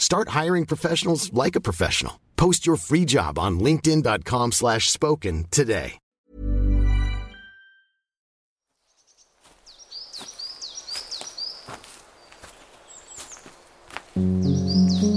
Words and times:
Start 0.00 0.30
hiring 0.30 0.64
professionals 0.64 1.30
like 1.34 1.54
a 1.54 1.60
professional. 1.60 2.18
Post 2.36 2.66
your 2.66 2.76
free 2.76 3.04
job 3.04 3.38
on 3.38 3.60
linkedin.com 3.60 4.52
slash 4.52 4.88
spoken 4.88 5.44
today. 5.50 5.98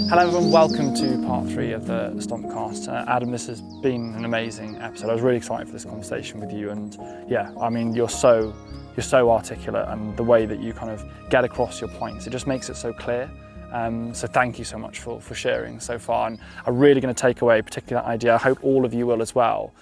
Hello 0.10 0.28
everyone, 0.28 0.52
welcome 0.52 0.94
to 0.96 1.26
part 1.26 1.48
three 1.48 1.72
of 1.72 1.88
the 1.88 2.12
Stompcast. 2.18 2.90
Uh, 2.90 3.06
Adam, 3.08 3.32
this 3.32 3.48
has 3.48 3.62
been 3.82 4.14
an 4.16 4.26
amazing 4.26 4.76
episode. 4.82 5.10
I 5.10 5.14
was 5.14 5.22
really 5.22 5.38
excited 5.38 5.68
for 5.68 5.74
this 5.74 5.86
conversation 5.86 6.42
with 6.42 6.52
you 6.52 6.72
and 6.72 6.98
yeah, 7.28 7.54
I 7.60 7.70
mean 7.70 7.96
you're 7.96 8.10
so 8.10 8.54
you're 8.98 9.04
so 9.04 9.32
articulate 9.32 9.88
and 9.88 10.16
the 10.18 10.24
way 10.24 10.46
that 10.46 10.60
you 10.60 10.74
kind 10.74 10.92
of 10.92 11.04
get 11.30 11.46
across 11.46 11.80
your 11.80 11.90
points, 11.92 12.28
it 12.28 12.32
just 12.32 12.48
makes 12.48 12.70
it 12.70 12.76
so 12.76 12.92
clear. 12.92 13.32
Um, 13.74 14.14
so 14.14 14.28
thank 14.28 14.60
you 14.60 14.66
so 14.66 14.78
much 14.78 15.00
for, 15.00 15.20
for 15.20 15.34
sharing 15.34 15.80
so 15.80 15.98
far. 15.98 16.28
And 16.28 16.40
I'm 16.66 16.78
really 16.78 17.02
going 17.02 17.14
to 17.14 17.20
take 17.20 17.42
away 17.42 17.62
particularly 17.62 18.06
that 18.06 18.10
idea. 18.10 18.36
I 18.36 18.38
hope 18.38 18.64
all 18.64 18.86
of 18.86 18.94
you 18.94 19.08
will 19.08 19.22
as 19.22 19.34
well. 19.34 19.74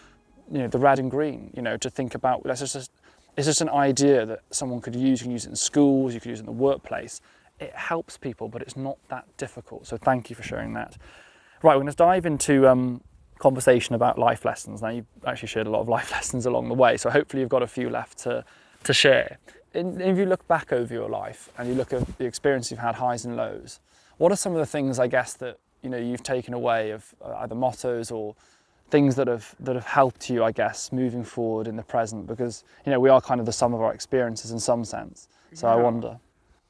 You 0.50 0.60
know, 0.60 0.68
the 0.70 0.80
red 0.80 0.98
and 0.98 1.12
green, 1.12 1.52
you 1.54 1.62
know, 1.62 1.76
to 1.78 1.90
think 1.90 2.16
about, 2.16 2.44
that's 2.44 2.62
just, 2.62 2.90
it's 3.36 3.48
just 3.48 3.60
an 3.60 3.70
idea 3.70 4.26
that 4.26 4.40
someone 4.50 4.80
could 4.80 4.96
use. 4.96 5.20
You 5.22 5.26
can 5.26 5.32
use 5.32 5.46
it 5.46 5.50
in 5.50 5.56
schools, 5.58 6.14
you 6.14 6.22
could 6.22 6.30
use 6.30 6.40
it 6.40 6.44
in 6.44 6.46
the 6.46 6.54
workplace. 6.54 7.20
It 7.60 7.76
helps 7.76 8.18
people, 8.18 8.48
but 8.48 8.62
it's 8.62 8.78
not 8.78 8.98
that 9.10 9.26
difficult. 9.38 9.86
So 9.86 9.98
thank 9.98 10.30
you 10.30 10.38
for 10.38 10.44
sharing 10.44 10.74
that. 10.74 10.98
Right, 11.62 11.76
we're 11.76 11.84
going 11.84 11.92
to 11.92 11.96
dive 11.96 12.26
into 12.26 12.68
um, 12.68 13.02
conversation 13.40 13.94
about 13.94 14.18
life 14.18 14.46
lessons. 14.46 14.82
Now, 14.82 14.90
you've 14.90 15.06
actually 15.28 15.50
shared 15.50 15.68
a 15.68 15.70
lot 15.70 15.82
of 15.82 15.90
life 15.98 16.12
lessons 16.12 16.46
along 16.46 16.70
the 16.70 16.76
way, 16.76 16.96
so 16.96 17.10
hopefully 17.10 17.42
you've 17.42 17.50
got 17.50 17.62
a 17.62 17.68
few 17.68 17.90
left 17.90 18.20
to, 18.20 18.46
to 18.86 18.94
share 18.94 19.38
if 19.74 20.18
you 20.18 20.26
look 20.26 20.48
back 20.48 20.74
over 20.74 20.94
your 20.94 21.10
life 21.10 21.50
and 21.58 21.68
you 21.70 21.76
look 21.76 21.94
at 21.94 22.18
the 22.18 22.26
experience 22.26 22.72
you've 22.72 22.80
had, 22.80 22.96
highs 22.96 23.26
and 23.26 23.36
lows, 23.36 23.80
what 24.18 24.32
are 24.32 24.36
some 24.36 24.52
of 24.52 24.60
the 24.60 24.66
things 24.66 25.00
I 25.00 25.08
guess 25.08 25.34
that 25.34 25.58
you 25.82 25.90
know 25.90 25.98
you've 25.98 26.24
taken 26.24 26.54
away 26.54 26.92
of 26.92 27.16
uh, 27.24 27.36
either 27.38 27.56
mottos 27.56 28.12
or 28.12 28.36
things 28.90 29.16
that 29.16 29.28
have 29.28 29.56
that 29.60 29.76
have 29.76 29.86
helped 29.86 30.30
you, 30.30 30.44
I 30.44 30.52
guess, 30.52 30.92
moving 30.92 31.24
forward 31.24 31.68
in 31.68 31.76
the 31.76 31.84
present? 31.84 32.28
Because 32.28 32.64
you 32.86 32.92
know 32.92 33.00
we 33.00 33.10
are 33.10 33.22
kind 33.22 33.40
of 33.40 33.46
the 33.46 33.54
sum 33.54 33.74
of 33.74 33.82
our 33.82 33.94
experiences 33.94 34.52
in 34.52 34.60
some 34.60 34.84
sense. 34.84 35.28
So 35.54 35.68
yeah. 35.68 35.74
I 35.74 35.76
wonder. 35.78 36.20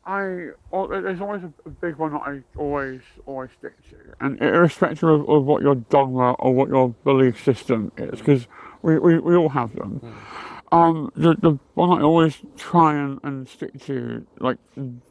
I 0.04 0.50
there's 0.72 1.22
always 1.22 1.44
a 1.44 1.70
big 1.70 1.96
one 1.98 2.14
that 2.14 2.22
I 2.22 2.42
always 2.58 3.02
always 3.28 3.52
stick 3.60 3.74
to, 3.90 3.96
and 4.20 4.42
irrespective 4.42 5.08
of, 5.08 5.30
of 5.30 5.46
what 5.46 5.62
your 5.62 5.76
dogma 5.76 6.32
or 6.34 6.54
what 6.54 6.70
your 6.70 6.90
belief 7.04 7.44
system 7.44 7.92
is, 7.98 8.20
because 8.20 8.48
we, 8.82 8.98
we, 8.98 9.20
we 9.20 9.36
all 9.36 9.50
have 9.50 9.76
them. 9.76 10.02
Mm. 10.04 10.51
Um, 10.72 11.12
the, 11.16 11.36
the 11.36 11.60
one 11.74 12.00
I 12.00 12.02
always 12.02 12.38
try 12.58 12.96
and, 12.96 13.20
and 13.24 13.48
stick 13.48 13.78
to, 13.88 14.26
like, 14.40 14.58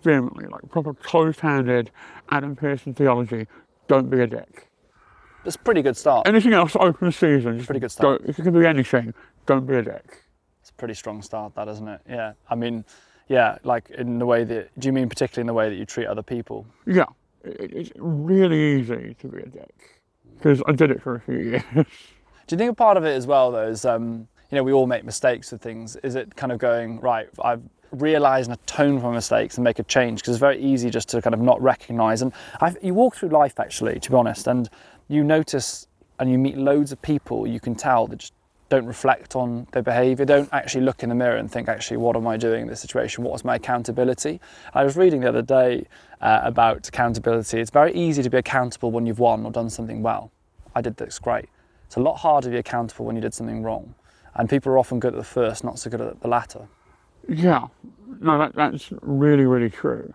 vehemently, 0.03 0.47
like, 0.47 0.71
proper 0.71 0.95
closed-handed 0.95 1.91
Adam 2.31 2.57
Pearson 2.57 2.95
theology, 2.95 3.47
don't 3.87 4.09
be 4.09 4.21
a 4.21 4.27
dick. 4.27 4.71
It's 5.45 5.57
a 5.57 5.59
pretty 5.59 5.83
good 5.83 5.97
start. 5.97 6.27
Anything 6.27 6.55
else 6.55 6.77
open 6.77 7.13
season, 7.13 7.57
just 7.57 7.67
pretty 7.67 7.81
good 7.81 7.91
start. 7.91 8.23
if 8.27 8.39
it 8.39 8.43
can 8.43 8.59
be 8.59 8.67
anything, 8.67 9.13
don't 9.47 9.67
be 9.67 9.77
a 9.77 9.83
dick. 9.83 10.23
It's 10.61 10.71
a 10.71 10.75
pretty 10.75 10.95
strong 10.95 11.23
start, 11.23 11.55
that, 11.57 11.69
isn't 11.69 11.89
it? 11.89 12.01
Yeah. 12.09 12.33
I 12.49 12.55
mean, 12.55 12.85
yeah, 13.29 13.59
like 13.63 13.91
in 13.91 14.19
the 14.19 14.27
way 14.27 14.45
that, 14.45 14.71
do 14.79 14.89
you 14.89 14.93
mean 14.93 15.09
particularly 15.09 15.43
in 15.43 15.47
the 15.47 15.55
way 15.55 15.69
that 15.69 15.77
you 15.77 15.85
treat 15.85 16.07
other 16.07 16.23
people? 16.23 16.67
Yeah. 16.87 17.07
It, 17.45 17.73
it's 17.73 17.93
really 17.97 18.81
easy 18.81 19.15
to 19.21 19.29
be 19.29 19.41
a 19.41 19.47
dick, 19.47 20.01
because 20.37 20.63
I 20.67 20.73
did 20.73 20.91
it 20.91 21.03
for 21.03 21.17
a 21.17 21.21
few 21.21 21.39
years. 21.39 21.63
Do 21.75 22.55
you 22.55 22.59
think 22.59 22.73
a 22.73 22.75
part 22.75 22.97
of 22.97 23.05
it 23.05 23.15
as 23.15 23.27
well, 23.27 23.51
though, 23.51 23.69
is, 23.69 23.85
um, 23.85 24.29
you 24.51 24.57
know, 24.57 24.63
we 24.65 24.73
all 24.73 24.87
make 24.87 25.05
mistakes 25.05 25.53
with 25.53 25.63
things. 25.63 25.97
Is 25.97 26.17
it 26.17 26.35
kind 26.35 26.51
of 26.51 26.59
going, 26.59 27.01
right, 27.01 27.29
I've 27.43 27.63
realised 27.93 28.51
and 28.51 28.59
atone 28.61 29.01
for 29.01 29.13
mistakes 29.13 29.57
and 29.57 29.65
make 29.65 29.79
a 29.79 29.85
change? 29.85 30.21
Because 30.21 30.35
it's 30.35 30.41
very 30.41 30.61
easy 30.61 30.91
just 30.91 31.09
to 31.11 31.23
kind 31.23 31.35
of 31.35 31.41
not 31.41 31.63
recognise. 31.63 32.23
And 32.23 32.33
I've, 32.61 32.77
you 32.83 32.95
walk 32.95 33.15
through 33.15 33.29
life, 33.29 33.61
actually, 33.61 34.01
to 34.01 34.11
be 34.11 34.17
honest, 34.17 34.49
and 34.49 34.69
you 35.09 35.23
notice 35.23 35.87
and 36.19 36.31
you 36.31 36.37
meet 36.37 36.57
loads 36.57 36.93
of 36.93 37.01
people 37.01 37.47
you 37.47 37.61
can 37.61 37.75
tell 37.75 38.07
that 38.09 38.17
just 38.17 38.35
don't 38.69 38.87
reflect 38.87 39.35
on 39.35 39.67
their 39.73 39.83
behaviour, 39.83 40.25
don't 40.25 40.49
actually 40.53 40.85
look 40.85 41.03
in 41.03 41.09
the 41.09 41.15
mirror 41.15 41.37
and 41.37 41.51
think, 41.51 41.69
actually, 41.69 41.97
what 41.97 42.15
am 42.15 42.27
I 42.27 42.37
doing 42.37 42.63
in 42.63 42.69
this 42.69 42.81
situation? 42.81 43.25
What 43.25 43.33
was 43.33 43.45
my 43.45 43.57
accountability? 43.57 44.41
I 44.75 44.85
was 44.85 44.97
reading 44.97 45.21
the 45.21 45.29
other 45.29 45.43
day 45.43 45.87
uh, 46.21 46.41
about 46.45 46.87
accountability. 46.87 47.61
It's 47.61 47.71
very 47.71 47.93
easy 47.95 48.23
to 48.23 48.31
be 48.31 48.39
accountable 48.39 48.93
when 48.93 49.07
you've 49.07 49.19
won 49.19 49.45
or 49.45 49.51
done 49.51 49.71
something 49.71 50.03
well. 50.03 50.31
I 50.75 50.83
did 50.83 50.97
this, 50.97 51.19
great. 51.19 51.49
It's 51.87 51.97
a 51.97 52.01
lot 52.01 52.19
harder 52.19 52.47
to 52.47 52.51
be 52.53 52.59
accountable 52.59 53.07
when 53.07 53.17
you 53.17 53.23
did 53.23 53.35
something 53.35 53.65
wrong 53.65 53.93
and 54.35 54.49
people 54.49 54.73
are 54.73 54.79
often 54.79 55.01
good 55.01 55.15
at 55.15 55.19
the 55.19 55.25
first, 55.25 55.65
not 55.65 55.79
so 55.79 55.91
good 55.91 56.01
at 56.01 56.21
the 56.21 56.29
latter. 56.29 56.69
Yeah, 57.29 57.69
no, 58.21 58.39
that, 58.39 58.55
that's 58.55 58.93
really, 59.03 59.45
really 59.45 59.71
true. 59.71 60.15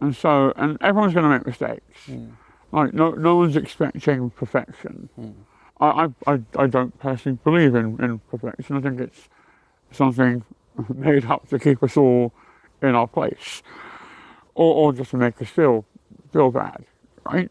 And 0.00 0.14
so, 0.14 0.52
and 0.56 0.76
everyone's 0.80 1.14
going 1.14 1.24
to 1.24 1.30
make 1.30 1.46
mistakes. 1.46 2.06
Mm. 2.08 2.32
Like, 2.72 2.94
no, 2.94 3.12
no 3.12 3.36
one's 3.36 3.56
expecting 3.56 4.30
perfection. 4.30 5.08
Mm. 5.18 5.34
I, 5.80 6.08
I, 6.26 6.40
I 6.56 6.66
don't 6.66 6.96
personally 6.98 7.38
believe 7.44 7.74
in, 7.74 8.02
in 8.02 8.18
perfection. 8.30 8.76
I 8.76 8.80
think 8.80 9.00
it's 9.00 9.28
something 9.90 10.44
made 10.94 11.24
up 11.26 11.48
to 11.48 11.58
keep 11.58 11.82
us 11.82 11.96
all 11.96 12.32
in 12.80 12.94
our 12.94 13.06
place, 13.06 13.62
or, 14.54 14.74
or 14.74 14.92
just 14.92 15.10
to 15.10 15.16
make 15.16 15.40
us 15.40 15.48
feel 15.48 15.84
feel 16.32 16.50
bad, 16.50 16.84
right? 17.24 17.50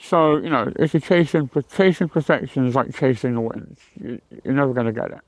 So, 0.00 0.36
you 0.36 0.48
know, 0.48 0.72
if 0.76 0.94
you're 0.94 1.00
chasing, 1.00 1.50
chasing 1.74 2.08
perfection 2.08 2.66
is 2.66 2.74
like 2.74 2.94
chasing 2.94 3.34
the 3.34 3.40
wind. 3.40 3.78
You, 4.00 4.20
are 4.44 4.52
never 4.52 4.72
going 4.72 4.86
to 4.86 4.92
get 4.92 5.10
it. 5.10 5.20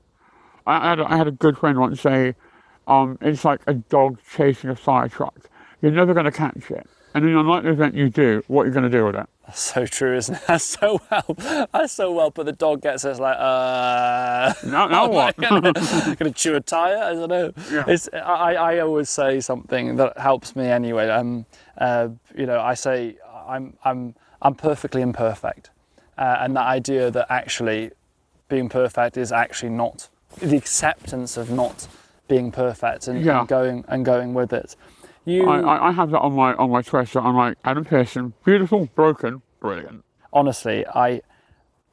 I 0.65 0.89
had, 0.89 0.99
a, 0.99 1.11
I 1.11 1.17
had 1.17 1.27
a 1.27 1.31
good 1.31 1.57
friend 1.57 1.79
once 1.79 2.01
say, 2.01 2.35
um, 2.87 3.17
it's 3.21 3.43
like 3.43 3.61
a 3.67 3.73
dog 3.73 4.19
chasing 4.35 4.69
a 4.69 4.75
fire 4.75 5.09
truck. 5.09 5.49
You're 5.81 5.91
never 5.91 6.13
going 6.13 6.25
to 6.25 6.31
catch 6.31 6.71
it. 6.71 6.87
And 7.13 7.25
in 7.25 7.31
an 7.31 7.37
unlikely 7.39 7.71
event 7.71 7.95
you 7.95 8.09
do, 8.09 8.41
what 8.47 8.63
are 8.63 8.65
you 8.67 8.71
going 8.71 8.89
to 8.89 8.97
do 8.97 9.05
with 9.05 9.15
it? 9.15 9.27
That's 9.45 9.59
so 9.59 9.85
true, 9.85 10.15
isn't 10.15 10.35
it? 10.35 10.41
That's 10.47 10.63
so 10.63 11.01
well. 11.09 11.67
That's 11.73 11.91
so 11.91 12.13
well. 12.13 12.31
But 12.31 12.45
the 12.45 12.53
dog 12.53 12.81
gets 12.81 13.03
us 13.03 13.19
like, 13.19 13.35
uh. 13.37 14.53
Now, 14.65 14.87
now 14.87 15.09
what? 15.11 15.35
gonna, 15.35 15.73
gonna 16.17 16.31
chew 16.31 16.55
a 16.55 16.61
tire? 16.61 16.97
I 16.97 17.13
don't 17.13 17.27
know. 17.27 17.51
Yeah. 17.69 17.83
It's, 17.87 18.07
I, 18.13 18.55
I 18.55 18.79
always 18.79 19.09
say 19.09 19.41
something 19.41 19.97
that 19.97 20.17
helps 20.17 20.55
me 20.55 20.67
anyway. 20.67 21.09
Um, 21.09 21.45
uh, 21.77 22.09
you 22.35 22.45
know, 22.45 22.61
I 22.61 22.75
say 22.75 23.17
I'm, 23.45 23.75
I'm, 23.83 24.15
I'm 24.41 24.55
perfectly 24.55 25.01
imperfect. 25.01 25.69
Uh, 26.17 26.37
and 26.39 26.55
that 26.55 26.65
idea 26.65 27.09
that 27.11 27.27
actually 27.29 27.91
being 28.47 28.69
perfect 28.69 29.17
is 29.17 29.31
actually 29.31 29.69
not 29.69 30.09
the 30.39 30.57
acceptance 30.57 31.37
of 31.37 31.49
not 31.49 31.87
being 32.27 32.51
perfect 32.51 33.07
and, 33.07 33.23
yeah. 33.23 33.39
and 33.39 33.47
going 33.47 33.85
and 33.87 34.05
going 34.05 34.33
with 34.33 34.53
it. 34.53 34.75
You, 35.25 35.47
I, 35.49 35.89
I, 35.89 35.91
have 35.91 36.09
that 36.11 36.19
on 36.19 36.33
my 36.33 36.53
on 36.55 36.71
my 36.71 36.81
Twitter. 36.81 37.19
I'm 37.19 37.35
like 37.35 37.57
Adam 37.63 37.85
Pearson, 37.85 38.33
beautiful, 38.43 38.87
broken, 38.95 39.41
brilliant. 39.59 40.03
Honestly, 40.33 40.85
I 40.87 41.21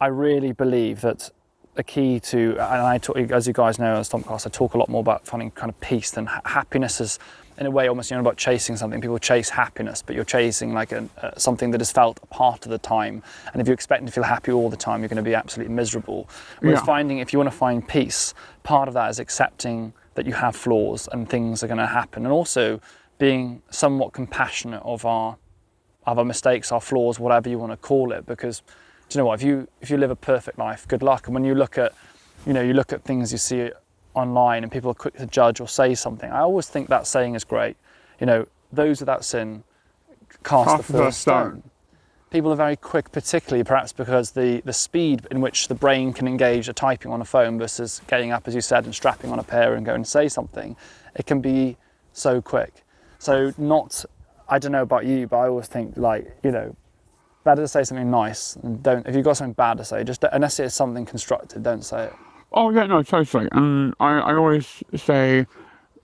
I 0.01 0.07
really 0.07 0.53
believe 0.53 1.01
that 1.03 1.31
a 1.79 1.83
key 1.83 2.19
to, 2.21 2.51
and 2.53 2.61
I 2.61 2.99
talk, 2.99 3.17
as 3.17 3.47
you 3.47 3.53
guys 3.53 3.79
know, 3.79 3.97
as 3.97 4.11
Stompcast, 4.11 4.47
I 4.47 4.51
talk 4.51 4.75
a 4.75 4.79
lot 4.79 4.89
more 4.89 5.01
about 5.01 5.27
finding 5.27 5.51
kind 5.53 5.71
of 5.71 5.81
peace 5.81 6.11
than 6.11 6.27
ha- 6.27 6.43
happiness 6.45 7.01
is, 7.01 7.19
in 7.59 7.67
a 7.67 7.71
way, 7.71 7.89
almost 7.89 8.11
you 8.11 8.17
know 8.17 8.21
about 8.21 8.37
chasing 8.37 8.77
something. 8.77 9.01
People 9.01 9.19
chase 9.19 9.49
happiness, 9.49 10.03
but 10.05 10.15
you're 10.15 10.25
chasing 10.25 10.73
like 10.73 10.93
a, 10.93 11.09
uh, 11.21 11.37
something 11.37 11.73
that 11.73 11.83
is 11.83 11.91
felt 11.91 12.21
a 12.23 12.27
part 12.27 12.65
of 12.65 12.71
the 12.71 12.79
time. 12.79 13.23
And 13.53 13.61
if 13.61 13.67
you're 13.67 13.75
expecting 13.75 14.07
to 14.07 14.13
feel 14.13 14.25
happy 14.25 14.53
all 14.53 14.71
the 14.71 14.77
time, 14.77 15.01
you're 15.01 15.09
going 15.09 15.17
to 15.17 15.23
be 15.23 15.35
absolutely 15.35 15.75
miserable. 15.75 16.29
Whereas 16.61 16.81
Yeah. 16.81 16.85
finding, 16.85 17.19
if 17.19 17.33
you 17.33 17.39
want 17.39 17.51
to 17.51 17.57
find 17.57 17.87
peace, 17.87 18.33
part 18.63 18.87
of 18.89 18.95
that 18.95 19.11
is 19.11 19.19
accepting 19.19 19.93
that 20.15 20.25
you 20.27 20.35
have 20.35 20.55
flaws 20.55 21.09
and 21.11 21.29
things 21.29 21.63
are 21.63 21.67
going 21.67 21.79
to 21.79 21.87
happen, 21.87 22.25
and 22.25 22.33
also 22.33 22.81
being 23.19 23.63
somewhat 23.71 24.13
compassionate 24.13 24.83
of 24.85 25.05
our 25.05 25.37
of 26.07 26.19
our 26.19 26.25
mistakes, 26.25 26.73
our 26.73 26.81
flaws, 26.81 27.21
whatever 27.21 27.51
you 27.51 27.59
want 27.59 27.71
to 27.73 27.77
call 27.77 28.13
it. 28.13 28.25
Because 28.25 28.61
do 29.09 29.19
you 29.19 29.21
know 29.21 29.27
what? 29.27 29.41
If 29.41 29.47
you 29.47 29.69
if 29.81 29.91
you 29.91 29.97
live 29.99 30.11
a 30.11 30.17
perfect 30.17 30.59
life, 30.59 30.87
good 30.89 31.03
luck. 31.03 31.27
And 31.27 31.35
when 31.35 31.45
you 31.45 31.55
look 31.55 31.77
at, 31.77 31.93
you 32.47 32.53
know, 32.53 32.63
you 32.63 32.73
look 32.73 32.93
at 32.93 33.03
things 33.05 33.33
you 33.33 33.39
see 33.39 33.71
online, 34.19 34.63
and 34.63 34.71
people 34.71 34.91
are 34.91 34.95
quick 34.95 35.17
to 35.17 35.27
judge 35.27 35.61
or 35.61 35.69
say 35.69 35.95
something. 35.95 36.31
I 36.31 36.41
always 36.41 36.69
think 36.69 36.89
that 36.89 37.07
saying 37.07 37.35
is 37.35 37.45
great. 37.45 37.77
You 38.21 38.27
know, 38.27 38.47
those 38.73 39.01
without 39.01 39.25
sin 39.25 39.65
cast, 40.45 40.69
Cast 40.69 40.89
the 40.89 40.93
first 40.93 41.21
stone. 41.21 41.51
stone. 41.51 41.71
People 42.31 42.53
are 42.53 42.57
very 42.57 42.77
quick, 42.77 43.11
particularly 43.11 43.65
perhaps 43.65 43.93
because 43.93 44.33
the, 44.33 44.61
the 44.67 44.73
speed 44.73 45.27
in 45.31 45.41
which 45.41 45.69
the 45.69 45.75
brain 45.75 46.13
can 46.13 46.29
engage 46.29 46.69
a 46.69 46.75
typing 46.75 47.11
on 47.11 47.23
a 47.23 47.25
phone 47.25 47.59
versus 47.59 48.03
getting 48.07 48.33
up, 48.33 48.47
as 48.47 48.55
you 48.55 48.61
said, 48.61 48.85
and 48.85 48.95
strapping 48.95 49.31
on 49.33 49.39
a 49.39 49.43
pair 49.43 49.75
and 49.75 49.87
going 49.87 49.97
and 49.97 50.07
say 50.07 50.29
something, 50.29 50.77
it 51.17 51.25
can 51.25 51.41
be 51.41 51.77
so 52.13 52.43
quick. 52.43 52.85
So 53.19 53.53
not, 53.57 54.05
I 54.49 54.59
don't 54.59 54.73
know 54.73 54.83
about 54.83 55.07
you, 55.07 55.27
but 55.27 55.39
I 55.39 55.49
always 55.49 55.69
think 55.69 55.97
like, 55.97 56.37
you 56.43 56.51
know, 56.51 56.77
better 57.45 57.63
to 57.63 57.69
say 57.69 57.83
something 57.83 58.11
nice 58.11 58.57
and 58.57 58.83
don't, 58.83 59.07
if 59.07 59.15
you've 59.15 59.25
got 59.25 59.39
something 59.39 59.55
bad 59.55 59.79
to 59.79 59.85
say, 59.85 60.05
just 60.05 60.23
unless 60.33 60.61
it's 60.61 60.75
something 60.75 61.07
constructive, 61.07 61.63
don't 61.63 61.83
say 61.83 62.05
it. 62.05 62.13
Oh 62.53 62.71
yeah, 62.71 62.87
no, 62.87 63.03
totally. 63.03 63.49
And 63.53 63.93
um, 63.93 63.95
I, 64.01 64.19
I 64.19 64.35
always 64.35 64.83
say, 64.97 65.47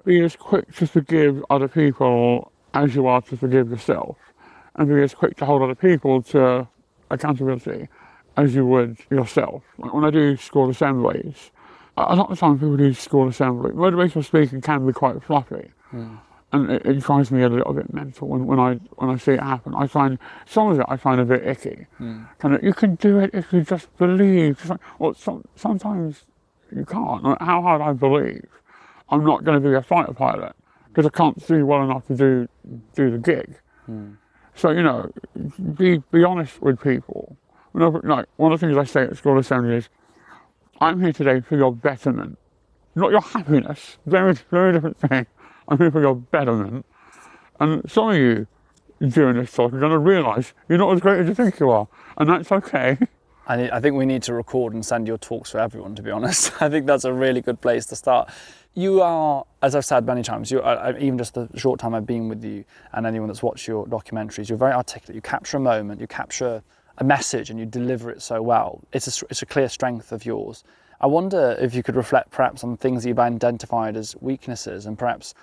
be 0.05 0.21
as 0.23 0.37
quick 0.37 0.75
to 0.77 0.87
forgive 0.87 1.43
other 1.51 1.69
people 1.69 2.53
as 2.75 2.95
you 2.95 3.07
are 3.07 3.23
to 3.23 3.37
forgive 3.37 3.71
yourself, 3.71 4.17
and 4.77 4.89
be 4.89 5.03
as 5.03 5.15
quick 5.15 5.37
to 5.39 5.47
hold 5.47 5.63
other 5.63 5.75
people 5.75 6.23
to 6.23 6.69
accountability 7.11 7.89
as 8.37 8.55
you 8.55 8.67
would 8.67 8.99
yourself. 9.11 9.63
Like 9.79 9.95
when 9.95 10.05
I 10.05 10.11
do 10.11 10.37
school 10.37 10.69
assemblies, 10.69 11.51
a 11.97 12.17
lot 12.17 12.31
of 12.31 12.39
times 12.39 12.61
people 12.61 12.77
do 12.77 12.93
school 12.93 13.29
assembly. 13.29 13.71
Motivational 13.71 14.25
speaking 14.25 14.61
can 14.61 14.87
be 14.87 14.93
quite 14.93 15.23
fluffy. 15.23 15.71
And 16.53 16.71
it, 16.71 16.87
it 16.87 17.01
drives 17.01 17.31
me 17.31 17.43
a 17.43 17.49
little 17.49 17.73
bit 17.73 17.93
mental 17.93 18.29
when, 18.29 18.47
when 18.47 18.59
I 18.61 18.75
when 18.97 19.11
I 19.11 19.17
see 19.17 19.33
it 19.33 19.41
happen. 19.41 19.75
I 19.75 19.87
find 19.87 20.19
some 20.47 20.69
of 20.69 20.79
it 20.79 20.87
I 20.89 20.97
find 20.97 21.21
a 21.21 21.25
bit 21.25 21.47
icky. 21.47 21.87
Hmm. 21.99 22.25
Kind 22.39 22.55
of, 22.55 22.63
you 22.63 22.73
can 22.73 22.97
do 22.97 23.19
it 23.19 23.31
if 23.33 23.53
you 23.53 23.63
just 23.63 23.97
believe. 23.97 24.69
Like, 24.69 24.81
well, 24.99 25.15
some, 25.15 25.45
sometimes 25.57 26.25
you 26.75 26.85
can't. 26.85 27.25
How 27.41 27.63
hard 27.63 27.81
I 27.81 27.93
believe, 27.93 28.47
I'm 29.09 29.25
not 29.25 29.45
going 29.45 29.61
to 29.61 29.69
be 29.69 29.75
a 29.75 29.83
fighter 29.83 30.13
pilot 30.13 30.55
because 30.89 31.07
I 31.07 31.11
can't 31.11 31.41
see 31.43 31.63
well 31.63 31.83
enough 31.83 32.07
to 32.07 32.15
do 32.15 32.49
do 32.95 33.11
the 33.11 33.19
gig. 33.19 33.59
Hmm. 33.87 34.13
So 34.55 34.71
you 34.71 34.83
know, 34.83 35.11
be 35.75 35.99
be 36.11 36.25
honest 36.25 36.63
with 36.63 36.81
people. 36.81 37.37
Like 37.75 38.27
one 38.37 38.53
of 38.53 38.61
the 38.61 38.67
things 38.67 38.79
I 38.79 38.85
say 38.85 39.03
at 39.03 39.17
school 39.17 39.37
assembly 39.39 39.75
is, 39.77 39.89
I'm 40.81 41.01
here 41.01 41.13
today 41.13 41.41
for 41.41 41.57
your 41.57 41.75
betterment, 41.75 42.39
not 42.95 43.11
your 43.11 43.21
happiness. 43.21 43.99
Very 44.07 44.35
very 44.51 44.73
different 44.73 44.99
thing. 44.99 45.27
I'm 45.69 45.79
here 45.79 45.91
for 45.91 46.01
your 46.01 46.15
betterment. 46.15 46.87
And 47.59 47.91
some 47.91 48.11
of 48.11 48.17
you 48.17 48.47
during 49.01 49.37
this 49.37 49.53
talk 49.53 49.73
are 49.73 49.81
going 49.81 49.93
to 49.93 49.99
realise 49.99 50.53
you're 50.69 50.79
not 50.79 50.93
as 50.93 51.01
great 51.01 51.21
as 51.21 51.29
you 51.29 51.35
think 51.35 51.59
you 51.59 51.71
are, 51.71 51.89
and 52.19 52.29
that's 52.29 52.53
okay. 52.53 52.99
I, 53.47 53.69
I 53.71 53.81
think 53.81 53.97
we 53.97 54.07
need 54.07 54.23
to 54.25 54.35
record 54.35 54.75
and 54.75 54.85
send 54.85 55.07
your 55.07 55.19
talks 55.19 55.51
for 55.51 55.59
everyone, 55.59 55.95
to 55.97 56.03
be 56.03 56.11
honest. 56.11 56.53
I 56.63 56.69
think 56.69 56.87
that's 56.87 57.05
a 57.05 57.13
really 57.13 57.41
good 57.41 57.61
place 57.61 57.87
to 57.87 57.97
start. 57.97 58.31
You 58.75 59.03
are, 59.03 59.45
as 59.63 59.75
I've 59.75 59.85
said 59.85 60.05
many 60.07 60.23
times, 60.23 60.51
you 60.51 60.61
I- 60.61 60.99
even 60.99 61.19
just 61.19 61.35
the 61.35 61.49
short 61.57 61.79
time 61.79 61.95
I've 61.95 62.07
been 62.07 62.29
with 62.29 62.43
you 62.45 62.65
and 62.93 63.07
anyone 63.07 63.29
that's 63.29 63.43
watched 63.43 63.69
your 63.69 63.87
documentaries, 63.87 64.49
you're 64.49 64.59
very 64.59 64.73
articulate. 64.73 65.15
You 65.15 65.23
capture 65.23 65.59
a 65.59 65.61
moment, 65.61 66.01
you 66.01 66.07
capture 66.07 66.63
a 66.99 67.05
message, 67.05 67.51
and 67.51 67.59
you 67.59 67.67
deliver 67.67 68.11
it 68.11 68.23
so 68.23 68.41
well. 68.41 68.81
It's 68.93 69.23
a, 69.23 69.27
it's 69.29 69.43
a 69.43 69.47
clear 69.47 69.69
strength 69.69 70.13
of 70.13 70.25
yours. 70.25 70.65
I 71.01 71.07
wonder 71.07 71.57
if 71.61 71.75
you 71.75 71.83
could 71.83 71.97
reflect 71.97 72.31
perhaps 72.31 72.63
on 72.65 72.77
things 72.77 73.05
you've 73.05 73.19
identified 73.19 73.97
as 73.97 74.15
weaknesses, 74.21 74.87
and 74.87 74.97
perhaps 74.99 75.35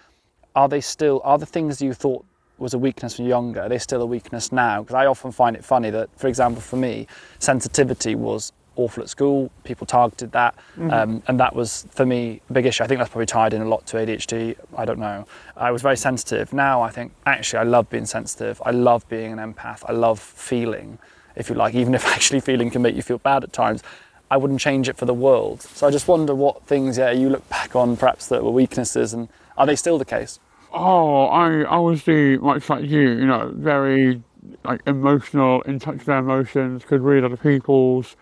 are 0.55 0.67
they 0.69 0.81
still 0.81 1.21
are 1.23 1.37
the 1.37 1.45
things 1.45 1.81
you 1.81 1.93
thought 1.93 2.25
was 2.61 2.73
a 2.73 2.77
weakness 2.77 3.17
when 3.17 3.27
younger 3.27 3.61
are 3.61 3.69
they 3.69 3.77
still 3.77 4.01
a 4.01 4.05
weakness 4.05 4.51
now. 4.51 4.81
Because 4.81 4.95
i 4.95 5.05
often 5.05 5.31
find 5.31 5.55
it 5.55 5.65
funny 5.65 5.89
that 5.89 6.09
for 6.17 6.27
example 6.27 6.61
for 6.61 6.77
me 6.77 7.07
sensitivity 7.39 8.15
was 8.15 8.53
awful 8.77 9.03
at 9.03 9.09
school. 9.09 9.51
People 9.65 9.85
targeted 9.85 10.31
that 10.31 10.55
um, 10.89 11.21
and 11.27 11.39
that 11.39 11.53
was 11.55 11.85
for 11.91 12.05
me 12.05 12.41
a 12.49 12.53
big 12.53 12.65
issue. 12.65 12.83
I 12.83 12.87
think 12.87 12.99
that's 12.99 13.09
probably 13.09 13.25
tied 13.25 13.53
in 13.53 13.61
a 13.61 13.67
lot 13.67 13.85
to 13.87 13.97
adhd 13.97 14.55
i 14.77 14.85
don't 14.85 14.99
know. 14.99 15.25
I 15.57 15.71
was 15.71 15.81
very 15.81 15.97
sensitive. 15.97 16.53
Now 16.53 16.81
i 16.81 16.89
think 16.89 17.11
actually 17.25 17.59
i 17.59 17.63
love 17.63 17.89
being 17.89 18.05
sensitive. 18.05 18.61
I 18.65 18.71
love 18.71 19.07
being 19.09 19.37
an 19.37 19.53
empath. 19.53 19.83
I 19.87 19.91
love 19.91 20.19
feeling 20.19 20.99
if 21.35 21.49
you 21.49 21.55
like 21.55 21.73
even 21.75 21.95
if 21.95 22.05
actually 22.15 22.39
feeling 22.39 22.69
can 22.69 22.81
make 22.81 22.95
you 22.95 23.01
feel 23.01 23.17
bad 23.17 23.43
at 23.43 23.51
times. 23.51 23.83
I 24.29 24.37
wouldn't 24.37 24.61
change 24.61 24.87
it 24.87 24.95
for 24.95 25.05
the 25.05 25.13
world. 25.13 25.61
So 25.61 25.85
I 25.85 25.91
just 25.91 26.07
wonder 26.07 26.33
what 26.33 26.63
things, 26.63 26.97
yeah, 26.97 27.11
you 27.11 27.29
look 27.29 27.47
back 27.49 27.75
on 27.75 27.97
perhaps 27.97 28.27
that 28.27 28.41
were 28.41 28.51
weaknesses, 28.51 29.13
and 29.13 29.27
are 29.57 29.65
they 29.65 29.75
still 29.75 29.97
the 29.97 30.05
case? 30.05 30.39
Oh, 30.73 31.25
I, 31.25 31.61
I 31.63 31.77
was 31.77 32.03
the 32.03 32.37
much 32.37 32.69
like 32.69 32.85
you, 32.85 33.01
you 33.01 33.25
know, 33.25 33.51
very 33.55 34.23
like 34.63 34.81
emotional, 34.87 35.61
in 35.63 35.79
touch 35.79 35.97
with 35.97 36.05
their 36.05 36.19
emotions, 36.19 36.85
could 36.85 37.01
read 37.01 37.23
other 37.23 37.37
people's. 37.37 38.15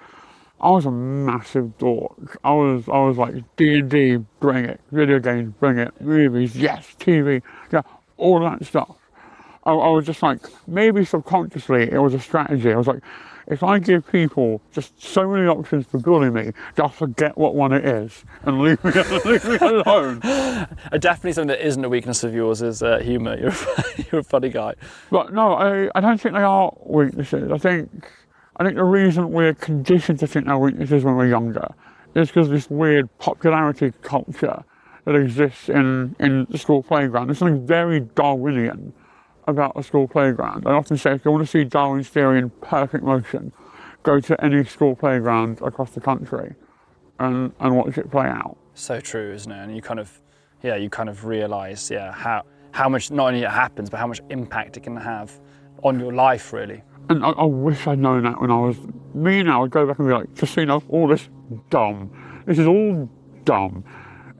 I 0.62 0.72
was 0.72 0.86
a 0.86 0.92
massive 0.92 1.78
dork. 1.78 2.38
I 2.44 2.52
was 2.52 2.90
I 2.90 3.00
was 3.00 3.18
like 3.18 3.36
D 3.56 3.80
and 3.80 3.90
D, 3.90 4.18
bring 4.40 4.66
it, 4.66 4.82
video 4.92 5.20
games, 5.20 5.54
bring 5.60 5.78
it, 5.78 6.00
movies, 6.02 6.56
yes, 6.56 6.96
TV, 7.00 7.42
yeah, 7.72 7.82
all 8.18 8.40
that 8.42 8.66
stuff. 8.66 8.96
I, 9.66 9.72
I 9.72 9.90
was 9.90 10.06
just 10.06 10.24
like 10.24 10.40
maybe 10.68 11.06
subconsciously 11.06 11.84
it 11.92 12.00
was 12.00 12.14
a 12.14 12.20
strategy. 12.20 12.74
I 12.74 12.78
was 12.78 12.88
like, 12.88 13.04
if 13.50 13.64
I 13.64 13.80
give 13.80 14.10
people 14.12 14.62
just 14.72 15.02
so 15.02 15.28
many 15.28 15.48
options 15.48 15.86
for 15.88 15.98
bullying 16.00 16.34
me, 16.34 16.52
they'll 16.76 16.88
forget 16.90 17.38
what 17.38 17.56
one 17.56 17.74
it 17.74 17.84
is 17.86 18.24
and 18.44 18.62
leave 18.62 18.84
me, 18.84 18.92
leave 19.26 19.46
me 19.46 19.58
alone. 19.58 20.20
Definitely 21.00 21.34
something 21.34 21.48
that 21.48 21.66
isn't 21.66 21.84
a 21.84 21.90
weakness 21.90 22.24
of 22.24 22.34
yours 22.34 22.62
is 22.62 22.84
uh, 22.84 23.00
humour. 23.00 23.38
You're, 23.40 23.50
a- 23.50 24.06
you're 24.12 24.22
a 24.22 24.24
funny 24.24 24.50
guy. 24.50 24.76
But 25.12 25.34
no, 25.34 25.54
I, 25.54 25.90
I 25.96 26.00
don't 26.02 26.20
think 26.22 26.36
they 26.36 26.42
are 26.44 26.72
weaknesses. 26.86 27.52
I 27.52 27.58
think 27.58 27.90
I 28.58 28.64
think 28.64 28.76
the 28.76 28.84
reason 28.84 29.32
we're 29.32 29.54
conditioned 29.54 30.20
to 30.20 30.28
think 30.28 30.46
they're 30.46 30.58
weaknesses 30.58 31.04
when 31.04 31.16
we're 31.16 31.28
younger 31.28 31.68
is 32.16 32.28
because 32.30 32.50
this 32.50 32.70
weird 32.70 33.10
popularity 33.20 33.94
culture 34.02 34.64
that 35.06 35.16
exists 35.16 35.70
in, 35.70 36.16
in 36.20 36.46
the 36.50 36.58
school 36.58 36.84
playground. 36.84 37.28
There's 37.28 37.38
something 37.40 37.66
very 37.66 38.02
Darwinian 38.02 38.94
about 39.50 39.74
a 39.76 39.84
school 39.84 40.08
playground. 40.08 40.66
I 40.68 40.72
often 40.72 40.98
say 40.98 41.14
if 41.14 41.26
you 41.26 41.32
want 41.32 41.46
to 41.46 41.52
see 41.52 41.64
Darwin's 41.64 42.08
theory 42.10 42.40
in 42.40 42.50
perfect 42.62 43.04
motion, 43.04 43.52
go 44.04 44.20
to 44.20 44.44
any 44.44 44.64
school 44.64 44.96
playground 44.96 45.62
across 45.62 45.92
the 45.92 46.02
country 46.02 46.56
and, 47.20 47.52
and 47.60 47.76
watch 47.76 47.98
it 47.98 48.10
play 48.10 48.28
out. 48.28 48.58
So 48.74 49.00
true, 49.00 49.34
isn't 49.34 49.52
it? 49.52 49.58
And 49.58 49.76
you 49.76 49.82
kind 49.82 50.00
of, 50.00 50.22
yeah, 50.64 50.76
you 50.76 50.90
kind 50.90 51.10
of 51.10 51.26
realise, 51.26 51.92
yeah, 51.92 52.12
how 52.12 52.44
how 52.72 52.88
much 52.88 53.12
not 53.12 53.30
only 53.30 53.44
it 53.44 53.50
happens, 53.50 53.90
but 53.90 53.98
how 53.98 54.08
much 54.08 54.22
impact 54.30 54.78
it 54.78 54.84
can 54.84 54.96
have 54.96 55.40
on 55.84 56.00
your 56.00 56.14
life, 56.14 56.54
really. 56.54 56.84
And 57.10 57.26
I, 57.26 57.30
I 57.30 57.46
wish 57.46 57.88
I'd 57.88 58.00
known 58.00 58.24
that 58.24 58.40
when 58.40 58.52
I 58.52 58.60
was 58.60 58.78
me 59.14 59.42
now. 59.44 59.64
I'd 59.64 59.72
go 59.72 59.88
back 59.88 59.98
and 60.00 60.08
be 60.08 60.14
like, 60.14 60.34
just 60.36 60.54
so 60.54 60.62
you 60.62 60.68
know, 60.68 60.84
all 60.90 61.08
this 61.08 61.28
dumb. 61.70 62.12
This 62.46 62.60
is 62.60 62.68
all 62.68 63.10
dumb. 63.44 63.84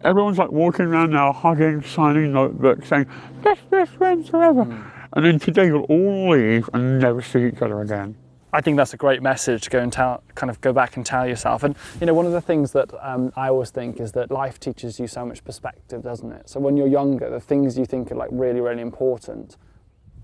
Everyone's 0.04 0.38
like 0.38 0.52
walking 0.52 0.86
around 0.86 1.12
now, 1.12 1.34
hugging, 1.34 1.82
signing 1.84 2.32
notebooks, 2.32 2.88
saying 2.88 3.08
best 3.42 3.70
best 3.70 3.92
friends 3.92 4.30
forever. 4.30 4.64
Hmm. 4.64 4.99
And 5.14 5.26
then 5.26 5.40
today 5.40 5.68
you'll 5.68 5.84
all 5.84 6.30
leave 6.30 6.70
and 6.74 7.00
never 7.00 7.22
see 7.22 7.48
each 7.48 7.62
other 7.62 7.82
again. 7.82 8.16
I 8.52 8.62
think 8.62 8.78
that's 8.78 8.94
a 8.94 8.98
great 8.98 9.22
message 9.22 9.64
to 9.64 9.70
go 9.70 9.80
and 9.80 9.94
tell, 9.94 10.24
kind 10.34 10.50
of 10.50 10.60
go 10.62 10.74
back 10.74 10.98
and 10.98 11.06
tell 11.06 11.28
yourself. 11.28 11.64
And 11.64 11.76
you 12.00 12.08
know, 12.08 12.14
one 12.16 12.26
of 12.26 12.32
the 12.32 12.42
things 12.42 12.72
that 12.72 12.92
um, 13.02 13.32
I 13.36 13.50
always 13.50 13.70
think 13.70 14.00
is 14.00 14.12
that 14.14 14.32
life 14.32 14.60
teaches 14.60 15.00
you 15.00 15.08
so 15.08 15.26
much 15.26 15.44
perspective, 15.44 16.02
doesn't 16.02 16.32
it? 16.32 16.50
So 16.50 16.60
when 16.60 16.76
you're 16.76 16.88
younger, 16.88 17.30
the 17.30 17.40
things 17.40 17.78
you 17.78 17.86
think 17.86 18.12
are 18.12 18.16
like 18.16 18.30
really, 18.32 18.60
really 18.60 18.82
important. 18.82 19.58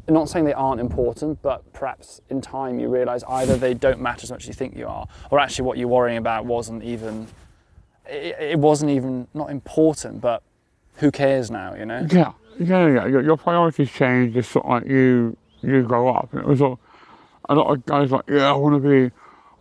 I'm 0.07 0.13
not 0.13 0.29
saying 0.29 0.45
they 0.45 0.53
aren't 0.53 0.81
important, 0.81 1.41
but 1.41 1.71
perhaps 1.73 2.21
in 2.29 2.41
time 2.41 2.79
you 2.79 2.89
realise 2.89 3.23
either 3.27 3.57
they 3.57 3.73
don't 3.73 3.99
matter 3.99 4.23
as 4.23 4.31
much 4.31 4.43
as 4.43 4.47
you 4.47 4.53
think 4.53 4.75
you 4.75 4.87
are, 4.87 5.07
or 5.31 5.39
actually 5.39 5.65
what 5.65 5.77
you're 5.77 5.87
worrying 5.87 6.17
about 6.17 6.45
wasn't 6.45 6.83
even, 6.83 7.27
it, 8.07 8.35
it 8.39 8.59
wasn't 8.59 8.91
even 8.91 9.27
not 9.33 9.49
important, 9.49 10.21
but 10.21 10.43
who 10.95 11.11
cares 11.11 11.49
now, 11.49 11.73
you 11.73 11.85
know? 11.85 12.07
Yeah, 12.09 12.33
yeah, 12.59 12.87
yeah. 12.87 13.05
Your, 13.07 13.21
your 13.21 13.37
priorities 13.37 13.91
change 13.91 14.35
as 14.37 14.47
sort 14.47 14.65
of 14.65 14.71
like 14.71 14.85
you 14.85 15.37
you 15.61 15.83
grow 15.83 16.09
up. 16.09 16.31
And 16.33 16.41
it 16.41 16.47
was 16.47 16.61
a, 16.61 16.77
a 17.49 17.55
lot 17.55 17.71
of 17.71 17.85
guys 17.85 18.11
like, 18.11 18.25
yeah, 18.27 18.49
I 18.49 18.53
want 18.53 18.81
to 18.81 18.89
be, 18.89 19.11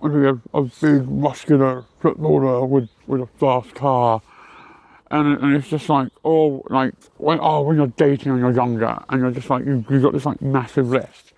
want 0.00 0.14
to 0.14 0.20
be 0.20 0.40
a, 0.52 0.58
a 0.58 0.62
big 0.62 1.08
muscular 1.08 1.84
footballer 2.00 2.64
with 2.64 2.88
with 3.06 3.22
a 3.22 3.26
fast 3.38 3.74
car. 3.74 4.22
And, 5.10 5.38
and 5.42 5.54
it's 5.54 5.68
just 5.68 5.88
like, 5.88 6.08
oh, 6.24 6.62
like 6.70 6.94
when 7.18 7.38
oh 7.40 7.62
when 7.62 7.76
you're 7.76 7.86
dating 7.88 8.32
when 8.32 8.40
you're 8.40 8.52
younger 8.54 8.98
and 9.08 9.20
you're 9.20 9.30
just 9.30 9.50
like 9.50 9.64
you 9.64 9.84
you 9.88 10.00
got 10.00 10.12
this 10.12 10.26
like 10.26 10.42
massive 10.42 10.88
list, 10.88 11.32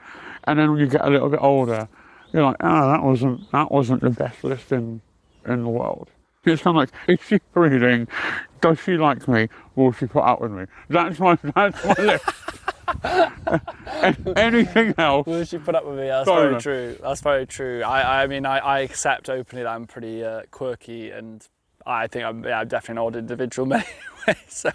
and 0.44 0.58
then 0.58 0.70
when 0.70 0.80
you 0.80 0.86
get 0.86 1.04
a 1.04 1.10
little 1.10 1.28
bit 1.28 1.40
older, 1.42 1.88
you're 2.32 2.44
like, 2.44 2.56
oh, 2.60 2.88
that 2.92 3.02
wasn't 3.02 3.50
that 3.52 3.70
wasn't 3.70 4.00
the 4.00 4.10
best 4.10 4.44
list 4.44 4.72
in 4.72 5.00
in 5.46 5.62
the 5.62 5.68
world. 5.68 6.08
It's 6.46 6.62
kind 6.62 6.76
of 6.76 6.82
like, 6.82 6.90
is 7.08 7.18
she 7.26 7.40
breathing? 7.52 8.06
Does 8.60 8.78
she 8.80 8.96
like 8.96 9.26
me? 9.26 9.48
Will 9.74 9.92
she 9.92 10.06
put 10.06 10.22
up 10.22 10.40
with 10.40 10.52
me? 10.52 10.66
That's 10.88 11.18
my, 11.18 11.36
that's 11.54 11.84
my 11.84 11.94
list. 11.98 12.24
Anything 14.36 14.94
else? 14.96 15.26
Will 15.26 15.44
she 15.44 15.58
put 15.58 15.74
up 15.74 15.84
with 15.84 15.98
me? 15.98 16.06
That's 16.06 16.26
Sorry, 16.26 16.50
very 16.50 16.60
true. 16.60 16.98
That's 17.02 17.20
very 17.20 17.46
true. 17.46 17.82
I, 17.82 18.22
I 18.22 18.26
mean, 18.28 18.46
I, 18.46 18.58
I 18.58 18.78
accept 18.80 19.28
openly 19.28 19.64
that 19.64 19.70
I'm 19.70 19.86
pretty 19.86 20.24
uh, 20.24 20.42
quirky, 20.50 21.10
and 21.10 21.46
I 21.84 22.06
think 22.06 22.24
I'm, 22.24 22.44
yeah, 22.44 22.60
I'm 22.60 22.68
definitely 22.68 23.02
an 23.02 23.06
odd 23.06 23.16
individual 23.16 23.68
ways. 23.70 23.84
So 24.48 24.70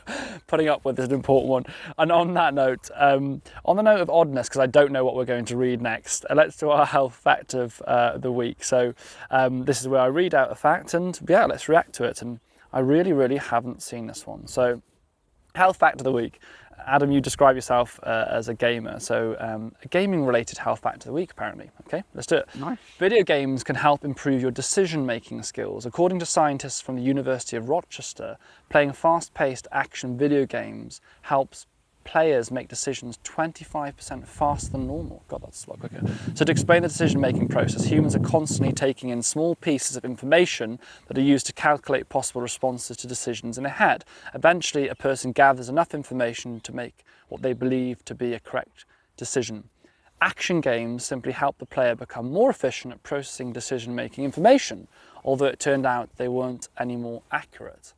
putting 0.48 0.68
up 0.68 0.86
with 0.86 1.00
is 1.00 1.08
an 1.08 1.14
important 1.14 1.50
one. 1.50 1.66
And 1.98 2.12
on 2.12 2.34
that 2.36 2.54
note, 2.54 2.90
um, 2.96 3.42
on 3.66 3.76
the 3.78 3.82
note 3.84 4.02
of 4.02 4.10
oddness, 4.10 4.48
because 4.48 4.60
I 4.60 4.68
don't 4.68 4.92
know 4.92 5.04
what 5.04 5.16
we're 5.16 5.26
going 5.26 5.46
to 5.46 5.58
read 5.58 5.82
next, 5.82 6.26
uh, 6.30 6.36
let's 6.36 6.58
do 6.58 6.70
our 6.70 6.86
health 6.86 7.16
fact 7.16 7.54
of 7.54 7.82
uh, 7.88 8.18
the 8.18 8.32
week. 8.32 8.64
So 8.64 8.94
um, 9.30 9.66
this 9.66 9.82
is 9.82 9.88
where 9.88 10.02
I 10.02 10.08
read 10.08 10.36
out 10.36 10.52
a 10.52 10.56
fact, 10.56 10.94
and 10.94 11.20
yeah, 11.28 11.46
let's 11.46 11.68
react 11.68 11.94
to 11.94 12.04
it. 12.04 12.22
And 12.22 12.40
I 12.72 12.80
really, 12.80 13.14
really 13.14 13.38
haven't 13.38 13.82
seen 13.82 14.08
this 14.08 14.26
one. 14.26 14.48
So 14.48 14.82
health 15.56 15.78
fact 15.78 16.00
of 16.00 16.04
the 16.04 16.12
week. 16.12 16.40
Adam, 16.86 17.12
you 17.12 17.22
describe 17.22 17.56
yourself 17.56 18.00
uh, 18.04 18.26
as 18.30 18.48
a 18.48 18.54
gamer, 18.54 19.00
so 19.00 19.36
um, 19.40 19.74
a 19.84 19.88
gaming-related 19.88 20.58
health 20.58 20.80
fact 20.80 20.98
of 20.98 21.04
the 21.06 21.14
week, 21.14 21.32
apparently. 21.32 21.70
Okay, 21.88 22.04
let's 22.14 22.28
do 22.28 22.38
it. 22.38 22.50
Nice. 22.56 22.78
Video 22.98 23.24
games 23.24 23.64
can 23.64 23.76
help 23.76 24.04
improve 24.04 24.42
your 24.42 24.52
decision-making 24.52 25.44
skills. 25.44 25.86
According 25.86 26.20
to 26.20 26.26
scientists 26.26 26.82
from 26.82 26.96
the 26.96 27.02
University 27.02 27.56
of 27.56 27.70
Rochester, 27.70 28.38
playing 28.70 28.94
fast-paced 28.94 29.68
action 29.72 30.18
video 30.18 30.46
games 30.46 31.02
helps 31.22 31.66
players 32.04 32.52
make 32.52 32.68
decisions 32.68 33.20
25% 33.24 34.28
faster 34.28 34.72
than 34.72 34.88
normal. 34.88 35.24
God, 35.28 35.42
that's 35.44 35.66
a 35.66 35.70
lot 35.70 35.80
quicker. 35.80 36.02
So, 36.34 36.46
to 36.46 36.52
explain 36.52 36.82
the 36.82 36.88
decision 36.88 37.22
making 37.22 37.48
process, 37.48 37.86
humans 37.86 38.16
are 38.16 38.20
constantly 38.20 38.74
taking 38.74 39.10
in 39.10 39.22
small 39.22 39.56
pieces 39.56 39.96
of 39.96 40.06
information 40.06 40.80
that 41.08 41.18
are 41.18 41.22
used 41.22 41.46
to 41.48 41.54
calculate 41.54 42.10
possible 42.10 42.42
responses 42.42 42.98
to 42.98 43.08
decisions 43.08 43.58
in 43.58 43.66
a 43.66 43.70
head. 43.70 44.06
Eventually, 44.34 44.88
a 44.88 44.96
person 44.96 45.32
gathers 45.32 45.70
enough 45.70 45.94
information 45.94 46.60
to 46.62 46.74
make 46.74 47.04
what 47.30 47.42
they 47.42 47.54
believe 47.54 48.04
to 48.06 48.16
be 48.16 48.34
a 48.34 48.40
correct 48.40 48.86
decision. 49.18 49.70
Action 50.22 50.62
games 50.62 51.04
simply 51.04 51.32
help 51.32 51.58
the 51.58 51.66
player 51.66 51.96
become 51.96 52.32
more 52.32 52.52
efficient 52.52 52.94
at 52.94 53.02
processing 53.02 53.52
decision 53.52 53.96
making 53.96 54.24
information, 54.24 54.88
although 55.24 55.46
it 55.46 55.60
turned 55.60 55.86
out 55.86 56.10
they 56.18 56.28
weren't 56.28 56.70
any 56.80 56.96
more 56.96 57.24
accurate. 57.32 57.94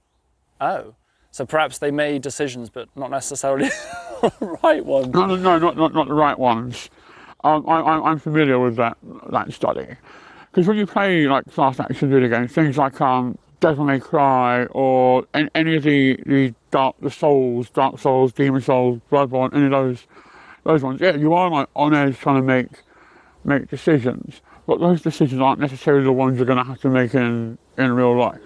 Oh. 0.62 0.96
So 1.34 1.48
perhaps 1.48 1.80
they 1.80 1.90
made 1.90 2.22
decisions, 2.22 2.70
but 2.70 2.88
not 2.96 3.10
necessarily 3.10 3.66
the 4.22 4.58
right 4.64 4.86
ones. 4.86 5.08
No, 5.08 5.26
no, 5.26 5.36
no, 5.36 5.58
not, 5.58 5.76
not, 5.76 5.92
not 5.92 6.08
the 6.08 6.14
right 6.14 6.38
ones. 6.38 6.92
Um, 7.44 7.68
I, 7.68 7.80
I'm 7.80 8.20
familiar 8.20 8.60
with 8.60 8.76
that 8.76 8.98
that 9.32 9.52
study. 9.52 9.88
Because 10.52 10.68
when 10.68 10.78
you 10.78 10.86
play 10.86 11.26
like 11.26 11.50
fast 11.50 11.80
action 11.80 12.12
video 12.12 12.30
games, 12.30 12.52
things 12.52 12.78
like 12.78 13.02
um, 13.02 13.36
Devil 13.62 13.84
May 13.84 14.00
Cry 14.00 14.66
or 14.66 15.26
any, 15.34 15.50
any 15.56 15.76
of 15.78 15.84
the, 15.84 16.20
the 16.28 16.54
Dark 16.70 16.98
the 17.02 17.10
Souls, 17.10 17.68
Dark 17.72 17.98
Souls, 17.98 18.32
Demon's 18.32 18.66
Souls, 18.66 19.00
Bloodborne, 19.12 19.56
any 19.56 19.66
of 19.66 19.72
those 19.72 20.06
those 20.66 20.84
ones, 20.84 21.02
yeah, 21.02 21.16
you 21.16 21.34
are 21.34 21.50
like 21.50 21.68
on 21.76 21.96
edge 21.96 22.16
trying 22.20 22.36
to 22.36 22.44
make 22.44 22.68
make 23.44 23.72
decisions. 23.72 24.42
But 24.68 24.80
those 24.80 25.02
decisions 25.02 25.42
aren't 25.42 25.60
necessarily 25.60 26.04
the 26.04 26.12
ones 26.12 26.38
you're 26.38 26.46
going 26.46 26.60
to 26.60 26.64
have 26.64 26.80
to 26.82 26.90
make 26.90 27.16
in 27.16 27.58
in 27.76 27.92
real 27.92 28.16
life. 28.16 28.40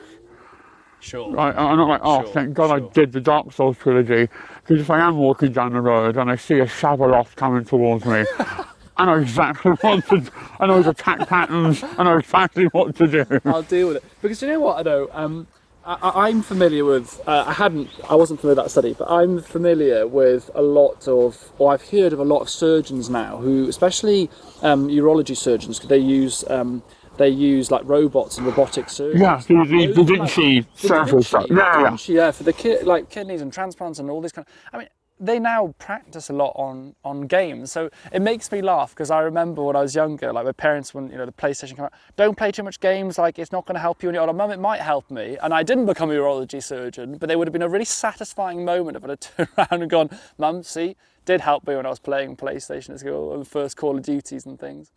Sure. 0.99 1.37
I'm 1.39 1.77
not 1.77 1.87
like, 1.87 2.01
oh, 2.03 2.23
Sure, 2.23 2.33
thank 2.33 2.53
God 2.53 2.67
sure. 2.67 2.87
I 2.87 2.93
did 2.93 3.11
the 3.11 3.21
Dark 3.21 3.51
Souls 3.53 3.77
trilogy. 3.77 4.29
Because 4.61 4.81
if 4.81 4.89
I 4.89 4.99
am 4.99 5.17
walking 5.17 5.53
down 5.53 5.73
the 5.73 5.81
road 5.81 6.17
and 6.17 6.29
I 6.29 6.35
see 6.35 6.59
a 6.59 6.65
Shavaloth 6.65 7.35
coming 7.35 7.63
towards 7.63 8.05
me, 8.05 8.25
I 8.97 9.05
know 9.05 9.15
exactly 9.15 9.71
what 9.81 10.05
to 10.07 10.19
do. 10.19 10.31
I 10.59 10.65
know 10.65 10.77
his 10.77 10.87
attack 10.87 11.27
patterns. 11.27 11.83
I 11.83 12.03
know 12.03 12.17
exactly 12.17 12.65
what 12.65 12.95
to 12.97 13.07
do. 13.07 13.25
I'll 13.45 13.61
deal 13.61 13.89
with 13.89 13.97
it 13.97 14.03
because 14.21 14.41
you 14.41 14.47
know 14.47 14.59
what 14.59 14.79
I 14.79 14.81
know. 14.89 15.09
Um, 15.13 15.47
I, 15.85 16.27
I'm 16.27 16.41
familiar 16.41 16.83
with. 16.83 17.21
Uh, 17.25 17.45
I 17.47 17.53
hadn't. 17.53 17.89
I 18.09 18.15
wasn't 18.15 18.41
familiar 18.41 18.55
with 18.57 18.65
that 18.65 18.71
study, 18.71 18.93
but 18.93 19.09
I'm 19.09 19.41
familiar 19.41 20.05
with 20.05 20.49
a 20.53 20.61
lot 20.61 21.07
of, 21.07 21.51
or 21.59 21.71
I've 21.71 21.89
heard 21.89 22.11
of 22.11 22.19
a 22.19 22.25
lot 22.25 22.39
of 22.39 22.49
surgeons 22.49 23.09
now 23.09 23.37
who, 23.37 23.69
especially 23.69 24.29
um, 24.63 24.89
urology 24.89 25.37
surgeons, 25.37 25.79
they 25.79 25.97
use. 25.97 26.43
Um, 26.49 26.83
they 27.17 27.29
use 27.29 27.71
like 27.71 27.81
robots 27.85 28.37
and 28.37 28.45
robotic 28.45 28.89
surgery. 28.89 29.21
Yeah, 29.21 29.41
the, 29.47 29.65
the 29.65 29.93
Da 29.93 30.03
Vinci 30.03 30.65
surgery 30.75 31.23
stuff. 31.23 31.45
Yeah, 31.49 31.81
yeah. 31.81 31.97
yeah, 32.07 32.31
for 32.31 32.43
the 32.43 32.53
ki- 32.53 32.81
like 32.81 33.09
kidneys 33.09 33.41
and 33.41 33.51
transplants 33.51 33.99
and 33.99 34.09
all 34.09 34.21
this 34.21 34.31
kind. 34.31 34.47
Of, 34.47 34.53
I 34.73 34.77
mean, 34.79 34.87
they 35.19 35.39
now 35.39 35.73
practice 35.79 36.29
a 36.29 36.33
lot 36.33 36.53
on 36.55 36.95
on 37.03 37.21
games, 37.21 37.71
so 37.71 37.89
it 38.11 38.21
makes 38.21 38.51
me 38.51 38.61
laugh 38.61 38.91
because 38.91 39.09
I 39.09 39.21
remember 39.21 39.63
when 39.63 39.75
I 39.75 39.81
was 39.81 39.95
younger, 39.95 40.31
like 40.31 40.45
my 40.45 40.51
parents 40.51 40.93
when 40.93 41.09
you 41.09 41.17
know 41.17 41.25
the 41.25 41.31
PlayStation 41.31 41.75
came 41.75 41.85
out, 41.85 41.93
don't 42.17 42.37
play 42.37 42.51
too 42.51 42.63
much 42.63 42.79
games, 42.79 43.17
like 43.17 43.39
it's 43.39 43.51
not 43.51 43.65
going 43.65 43.75
to 43.75 43.79
help 43.79 44.03
you 44.03 44.07
when 44.07 44.13
you're 44.13 44.21
older. 44.21 44.33
Mum, 44.33 44.51
it 44.51 44.59
might 44.59 44.81
help 44.81 45.09
me, 45.09 45.37
and 45.41 45.53
I 45.53 45.63
didn't 45.63 45.87
become 45.87 46.11
a 46.11 46.13
urology 46.13 46.61
surgeon, 46.61 47.17
but 47.17 47.27
there 47.27 47.37
would 47.37 47.47
have 47.47 47.53
been 47.53 47.63
a 47.63 47.69
really 47.69 47.85
satisfying 47.85 48.63
moment 48.63 48.95
if 48.97 49.03
I'd 49.03 49.09
have 49.09 49.19
turned 49.37 49.49
around 49.57 49.81
and 49.81 49.89
gone, 49.89 50.09
Mum, 50.37 50.61
see, 50.61 50.95
did 51.25 51.41
help 51.41 51.67
me 51.67 51.75
when 51.75 51.85
I 51.85 51.89
was 51.89 51.99
playing 51.99 52.37
PlayStation 52.37 52.91
at 52.91 52.99
school 52.99 53.33
and 53.33 53.41
the 53.41 53.49
first 53.49 53.75
Call 53.75 53.97
of 53.97 54.03
Duties 54.03 54.45
and 54.45 54.59
things. 54.59 54.91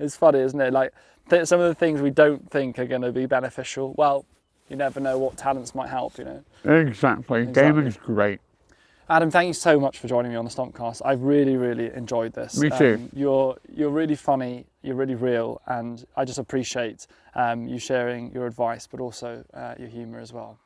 It's 0.00 0.16
funny, 0.16 0.40
isn't 0.40 0.60
it? 0.60 0.72
Like 0.72 0.92
th- 1.28 1.46
some 1.46 1.60
of 1.60 1.68
the 1.68 1.74
things 1.74 2.00
we 2.00 2.10
don't 2.10 2.50
think 2.50 2.78
are 2.78 2.86
going 2.86 3.02
to 3.02 3.12
be 3.12 3.26
beneficial. 3.26 3.94
Well, 3.96 4.24
you 4.68 4.76
never 4.76 5.00
know 5.00 5.18
what 5.18 5.36
talents 5.36 5.74
might 5.74 5.88
help. 5.88 6.18
You 6.18 6.24
know. 6.24 6.44
Exactly. 6.64 7.46
Gaming's 7.46 7.96
great. 7.96 8.40
Adam, 9.08 9.28
thank 9.28 9.48
you 9.48 9.52
so 9.52 9.80
much 9.80 9.98
for 9.98 10.06
joining 10.06 10.30
me 10.30 10.36
on 10.36 10.44
the 10.44 10.50
Stompcast. 10.50 11.02
I've 11.04 11.22
really, 11.22 11.56
really 11.56 11.92
enjoyed 11.92 12.32
this. 12.32 12.56
Me 12.56 12.70
too. 12.70 12.94
Um, 12.94 13.10
you're 13.12 13.56
you're 13.74 13.90
really 13.90 14.14
funny. 14.14 14.66
You're 14.82 14.94
really 14.94 15.16
real, 15.16 15.60
and 15.66 16.06
I 16.16 16.24
just 16.24 16.38
appreciate 16.38 17.08
um, 17.34 17.66
you 17.66 17.78
sharing 17.78 18.32
your 18.32 18.46
advice, 18.46 18.86
but 18.86 19.00
also 19.00 19.44
uh, 19.52 19.74
your 19.78 19.88
humour 19.88 20.20
as 20.20 20.32
well. 20.32 20.58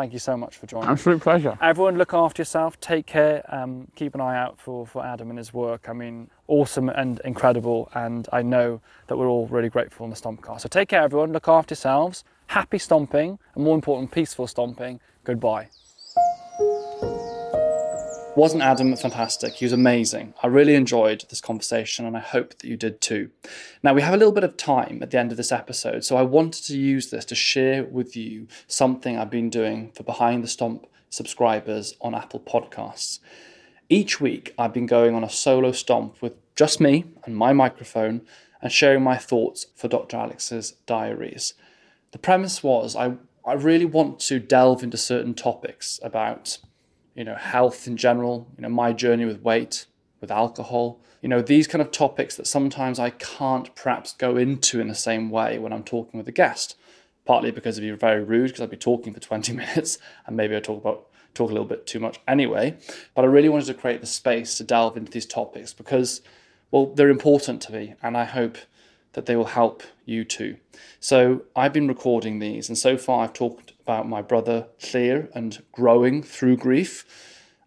Thank 0.00 0.14
you 0.14 0.18
so 0.18 0.34
much 0.34 0.56
for 0.56 0.66
joining. 0.66 0.88
Absolute 0.88 1.20
pleasure. 1.20 1.58
Everyone, 1.60 1.98
look 1.98 2.14
after 2.14 2.40
yourself. 2.40 2.80
Take 2.80 3.04
care. 3.04 3.44
Um, 3.54 3.86
keep 3.96 4.14
an 4.14 4.22
eye 4.22 4.34
out 4.34 4.58
for, 4.58 4.86
for 4.86 5.04
Adam 5.04 5.28
and 5.28 5.36
his 5.36 5.52
work. 5.52 5.90
I 5.90 5.92
mean, 5.92 6.30
awesome 6.48 6.88
and 6.88 7.20
incredible. 7.22 7.90
And 7.94 8.26
I 8.32 8.40
know 8.40 8.80
that 9.08 9.18
we're 9.18 9.28
all 9.28 9.46
really 9.48 9.68
grateful 9.68 10.04
in 10.04 10.10
the 10.10 10.16
Stompcast. 10.16 10.62
So 10.62 10.70
take 10.70 10.88
care, 10.88 11.02
everyone. 11.02 11.34
Look 11.34 11.48
after 11.48 11.74
yourselves. 11.74 12.24
Happy 12.46 12.78
stomping, 12.78 13.38
and 13.54 13.62
more 13.62 13.74
important, 13.74 14.10
peaceful 14.10 14.46
stomping. 14.46 15.00
Goodbye. 15.22 15.68
Wasn't 18.40 18.62
Adam 18.62 18.96
fantastic? 18.96 19.56
He 19.56 19.66
was 19.66 19.74
amazing. 19.74 20.32
I 20.42 20.46
really 20.46 20.74
enjoyed 20.74 21.26
this 21.28 21.42
conversation 21.42 22.06
and 22.06 22.16
I 22.16 22.20
hope 22.20 22.56
that 22.56 22.64
you 22.66 22.74
did 22.74 23.02
too. 23.02 23.28
Now, 23.82 23.92
we 23.92 24.00
have 24.00 24.14
a 24.14 24.16
little 24.16 24.32
bit 24.32 24.44
of 24.44 24.56
time 24.56 25.00
at 25.02 25.10
the 25.10 25.18
end 25.18 25.30
of 25.30 25.36
this 25.36 25.52
episode, 25.52 26.04
so 26.04 26.16
I 26.16 26.22
wanted 26.22 26.64
to 26.64 26.78
use 26.78 27.10
this 27.10 27.26
to 27.26 27.34
share 27.34 27.84
with 27.84 28.16
you 28.16 28.48
something 28.66 29.18
I've 29.18 29.28
been 29.28 29.50
doing 29.50 29.92
for 29.92 30.04
Behind 30.04 30.42
the 30.42 30.48
Stomp 30.48 30.86
subscribers 31.10 31.96
on 32.00 32.14
Apple 32.14 32.40
Podcasts. 32.40 33.18
Each 33.90 34.22
week, 34.22 34.54
I've 34.56 34.72
been 34.72 34.86
going 34.86 35.14
on 35.14 35.22
a 35.22 35.28
solo 35.28 35.70
stomp 35.70 36.22
with 36.22 36.32
just 36.56 36.80
me 36.80 37.04
and 37.26 37.36
my 37.36 37.52
microphone 37.52 38.22
and 38.62 38.72
sharing 38.72 39.02
my 39.02 39.18
thoughts 39.18 39.66
for 39.76 39.86
Dr. 39.86 40.16
Alex's 40.16 40.70
diaries. 40.86 41.52
The 42.12 42.18
premise 42.18 42.62
was 42.62 42.96
I, 42.96 43.16
I 43.44 43.52
really 43.52 43.84
want 43.84 44.18
to 44.20 44.38
delve 44.38 44.82
into 44.82 44.96
certain 44.96 45.34
topics 45.34 46.00
about 46.02 46.56
you 47.14 47.24
know, 47.24 47.34
health 47.34 47.86
in 47.86 47.96
general, 47.96 48.48
you 48.56 48.62
know, 48.62 48.68
my 48.68 48.92
journey 48.92 49.24
with 49.24 49.42
weight, 49.42 49.86
with 50.20 50.30
alcohol, 50.30 51.00
you 51.20 51.28
know, 51.28 51.42
these 51.42 51.66
kind 51.66 51.82
of 51.82 51.90
topics 51.90 52.36
that 52.36 52.46
sometimes 52.46 52.98
I 52.98 53.10
can't 53.10 53.74
perhaps 53.74 54.14
go 54.14 54.36
into 54.36 54.80
in 54.80 54.88
the 54.88 54.94
same 54.94 55.30
way 55.30 55.58
when 55.58 55.72
I'm 55.72 55.84
talking 55.84 56.18
with 56.18 56.28
a 56.28 56.32
guest. 56.32 56.76
Partly 57.26 57.50
because 57.50 57.78
it'd 57.78 57.88
be 57.88 57.96
very 57.96 58.24
rude 58.24 58.48
because 58.48 58.62
I'd 58.62 58.70
be 58.70 58.76
talking 58.76 59.12
for 59.12 59.20
20 59.30 59.52
minutes 59.52 59.98
and 60.26 60.36
maybe 60.36 60.56
I 60.56 60.60
talk 60.60 60.80
about 60.80 61.06
talk 61.34 61.50
a 61.50 61.52
little 61.52 61.68
bit 61.68 61.86
too 61.86 62.00
much 62.00 62.18
anyway. 62.26 62.76
But 63.14 63.24
I 63.24 63.28
really 63.28 63.48
wanted 63.48 63.66
to 63.66 63.74
create 63.74 64.00
the 64.00 64.06
space 64.06 64.56
to 64.56 64.64
delve 64.64 64.96
into 64.96 65.12
these 65.12 65.26
topics 65.26 65.72
because, 65.72 66.22
well, 66.70 66.86
they're 66.86 67.10
important 67.10 67.60
to 67.62 67.72
me 67.72 67.94
and 68.02 68.16
I 68.16 68.24
hope 68.24 68.56
that 69.12 69.26
they 69.26 69.36
will 69.36 69.46
help 69.46 69.82
you 70.04 70.24
too. 70.24 70.56
So 71.00 71.42
I've 71.56 71.72
been 71.72 71.88
recording 71.88 72.38
these, 72.38 72.68
and 72.68 72.78
so 72.78 72.96
far 72.96 73.24
I've 73.24 73.32
talked 73.32 73.72
about 73.80 74.08
my 74.08 74.22
brother 74.22 74.68
Llŷr 74.80 75.30
and 75.34 75.62
growing 75.72 76.22
through 76.22 76.56
grief. 76.56 77.04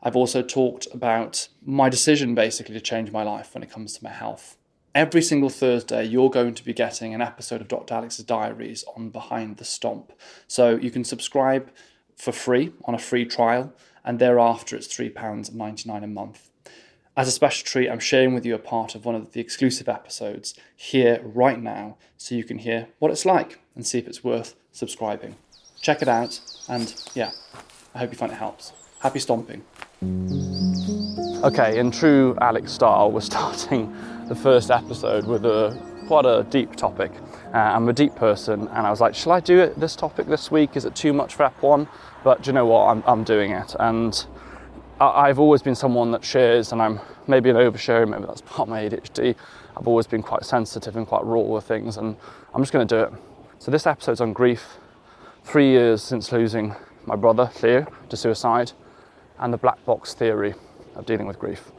I've 0.02 0.16
also 0.16 0.42
talked 0.42 0.88
about 0.94 1.48
my 1.66 1.90
decision 1.90 2.36
basically 2.36 2.76
to 2.76 2.82
change 2.82 3.12
my 3.12 3.24
life 3.24 3.54
when 3.54 3.64
it 3.64 3.72
comes 3.72 3.94
to 3.94 4.04
my 4.04 4.12
health. 4.12 4.58
Every 4.96 5.22
single 5.24 5.50
Thursday, 5.50 6.04
you're 6.04 6.30
going 6.30 6.54
to 6.54 6.64
be 6.64 6.74
getting 6.74 7.14
an 7.16 7.22
episode 7.22 7.62
of 7.62 7.68
Dr. 7.68 7.96
Alex's 7.96 8.26
Diaries 8.26 8.84
on 8.96 9.10
Behind 9.10 9.58
the 9.58 9.66
Stomp. 9.66 10.14
So 10.48 10.76
you 10.76 10.92
can 10.92 11.04
subscribe 11.04 11.72
for 12.16 12.32
free 12.32 12.74
on 12.86 12.94
a 12.94 13.00
free 13.00 13.26
trial, 13.26 13.74
and 14.06 14.20
thereafter 14.20 14.76
it's 14.76 14.88
£3.99 14.88 16.04
a 16.04 16.08
month. 16.08 16.50
As 17.15 17.27
a 17.27 17.32
special 17.32 17.63
treat, 17.63 17.89
I'm 17.91 18.00
sharing 18.00 18.34
with 18.34 18.43
you 18.43 18.55
a 18.55 18.60
part 18.60 18.96
of 18.96 19.05
one 19.05 19.13
of 19.13 19.34
the 19.34 19.39
exclusive 19.39 19.88
episodes 19.88 20.55
here 20.75 21.22
right 21.24 21.62
now 21.62 21.96
so 22.17 22.34
you 22.34 22.43
can 22.43 22.58
hear 22.58 22.88
what 22.98 23.12
it's 23.12 23.24
like 23.24 23.60
and 23.75 23.86
see 23.86 24.00
if 24.00 24.08
it's 24.08 24.24
worth 24.24 24.55
subscribing. 24.72 25.36
Check 25.79 26.01
it 26.01 26.08
out, 26.08 26.39
and 26.67 26.91
yeah, 27.13 27.29
I 27.93 28.00
hope 28.00 28.10
you 28.10 28.17
find 28.17 28.32
it 28.32 28.39
helps. 28.39 28.74
Happy 29.00 29.20
stomping. 29.20 29.63
Okay, 31.43 31.77
in 31.77 31.91
true 31.91 32.36
Alex 32.41 32.72
style, 32.72 33.12
we're 33.12 33.22
starting 33.34 33.96
the 34.27 34.36
first 34.36 34.72
episode 34.72 35.27
with 35.27 35.46
a 35.46 35.79
quite 36.08 36.25
a 36.25 36.48
deep 36.50 36.75
topic. 36.75 37.12
Uh, 37.53 37.58
I'm 37.58 37.88
a 37.89 37.93
deep 37.93 38.15
person, 38.15 38.62
and 38.70 38.88
I 38.88 38.89
was 38.89 39.01
like, 39.01 39.13
shall 39.13 39.34
I 39.34 39.39
do 39.39 39.60
it 39.60 39.79
this 39.79 39.96
topic 39.96 40.25
this 40.25 40.50
week? 40.50 40.75
Is 40.75 40.84
it 40.84 40.96
too 40.96 41.13
much 41.13 41.36
for 41.36 41.48
F1? 41.62 41.88
But 42.24 42.41
do 42.41 42.50
you 42.50 42.53
know 42.53 42.65
what? 42.65 42.88
I'm, 42.88 43.03
I'm 43.05 43.24
doing 43.24 43.51
it, 43.51 43.75
and 43.79 44.25
I've 45.00 45.40
always 45.40 45.62
been 45.62 45.76
someone 45.76 46.12
that 46.12 46.24
shares, 46.24 46.72
and 46.72 46.82
I'm 46.82 47.00
maybe 47.28 47.50
an 47.50 47.56
oversharer. 47.56 48.08
Maybe 48.08 48.26
that's 48.26 48.42
part 48.42 48.68
of 48.68 48.70
my 48.70 48.84
ADHD. 48.84 49.36
I've 49.76 49.88
always 49.88 50.06
been 50.06 50.22
quite 50.22 50.46
sensitive 50.46 50.96
and 50.96 51.08
quite 51.08 51.26
raw 51.26 51.42
with 51.42 51.66
things, 51.66 51.98
and 51.98 52.16
I'm 52.54 52.62
just 52.62 52.72
going 52.72 52.88
to 52.88 52.96
do 52.96 53.04
it. 53.04 53.22
So 53.60 53.72
this 53.72 53.88
episode's 53.88 54.22
on 54.22 54.34
grief. 54.34 54.78
Three 55.44 55.70
years 55.70 56.04
since 56.04 56.32
losing 56.32 56.76
my 57.06 57.16
brother 57.16 57.52
Llŷr 57.56 57.92
to 58.10 58.18
suicide, 58.18 58.72
and 59.40 59.52
the 59.52 59.58
black 59.58 59.84
box 59.84 60.14
theory 60.14 60.54
of 60.96 61.06
dealing 61.06 61.26
with 61.26 61.40
grief. 61.40 61.72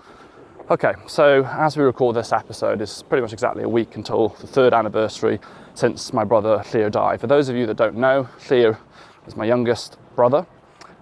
Okay, 0.70 0.94
so 1.06 1.44
as 1.44 1.76
we 1.76 1.84
record 1.84 2.16
this 2.16 2.32
episode, 2.32 2.80
it's 2.80 3.02
pretty 3.02 3.22
much 3.22 3.32
exactly 3.32 3.62
a 3.62 3.68
week 3.68 3.96
until 3.96 4.30
the 4.40 4.46
third 4.46 4.74
anniversary 4.74 5.38
since 5.74 6.12
my 6.12 6.24
brother 6.24 6.58
Llŷr 6.58 6.90
died. 6.90 7.20
For 7.20 7.26
those 7.26 7.48
of 7.48 7.54
you 7.56 7.66
that 7.66 7.76
don't 7.76 7.96
know, 7.96 8.28
Llŷr 8.40 8.76
was 9.24 9.36
my 9.36 9.44
youngest 9.44 9.98
brother. 10.16 10.46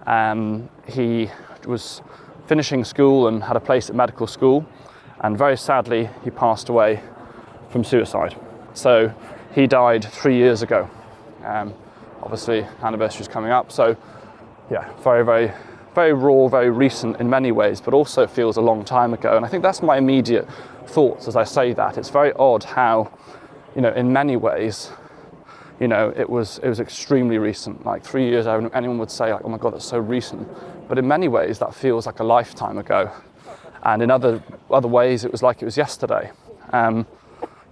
Um, 0.05 0.69
he 0.87 1.29
was 1.65 2.01
finishing 2.47 2.83
school 2.83 3.27
and 3.27 3.43
had 3.43 3.55
a 3.55 3.59
place 3.59 3.89
at 3.89 3.95
medical 3.95 4.27
school, 4.27 4.65
and 5.21 5.37
very 5.37 5.57
sadly, 5.57 6.09
he 6.23 6.29
passed 6.29 6.69
away 6.69 7.01
from 7.69 7.83
suicide. 7.83 8.35
So 8.73 9.13
he 9.53 9.67
died 9.67 10.03
three 10.03 10.35
years 10.35 10.61
ago. 10.61 10.89
Um, 11.43 11.73
obviously, 12.21 12.65
anniversary 12.81 13.21
is 13.21 13.27
coming 13.27 13.51
up, 13.51 13.71
so 13.71 13.95
yeah, 14.69 14.91
very, 15.03 15.23
very 15.23 15.51
very 15.93 16.13
raw, 16.13 16.47
very 16.47 16.69
recent 16.69 17.19
in 17.19 17.29
many 17.29 17.51
ways, 17.51 17.79
but 17.79 17.93
also 17.93 18.25
feels 18.25 18.57
a 18.57 18.61
long 18.61 18.83
time 18.83 19.13
ago. 19.13 19.35
And 19.35 19.45
I 19.45 19.47
think 19.47 19.63
that's 19.63 19.81
my 19.81 19.97
immediate 19.97 20.47
thoughts 20.87 21.27
as 21.27 21.35
I 21.35 21.43
say 21.43 21.73
that. 21.73 21.97
It's 21.97 22.09
very 22.09 22.33
odd 22.33 22.63
how, 22.63 23.11
you 23.75 23.81
know, 23.81 23.93
in 23.93 24.11
many 24.11 24.35
ways, 24.35 24.91
you 25.79 25.87
know, 25.87 26.13
it 26.15 26.29
was 26.29 26.59
it 26.59 26.69
was 26.69 26.79
extremely 26.79 27.37
recent. 27.37 27.85
Like 27.85 28.03
three 28.03 28.29
years, 28.29 28.45
ago. 28.45 28.69
anyone 28.73 28.97
would 28.99 29.11
say, 29.11 29.33
like, 29.33 29.41
oh 29.43 29.49
my 29.49 29.57
god, 29.57 29.73
that's 29.73 29.85
so 29.85 29.97
recent. 29.97 30.47
But 30.87 30.97
in 30.97 31.07
many 31.07 31.27
ways, 31.27 31.59
that 31.59 31.73
feels 31.73 32.05
like 32.05 32.19
a 32.19 32.23
lifetime 32.23 32.77
ago. 32.77 33.11
And 33.83 34.01
in 34.01 34.11
other 34.11 34.41
other 34.69 34.87
ways, 34.87 35.25
it 35.25 35.31
was 35.31 35.43
like 35.43 35.61
it 35.61 35.65
was 35.65 35.77
yesterday. 35.77 36.31
Um, 36.71 37.05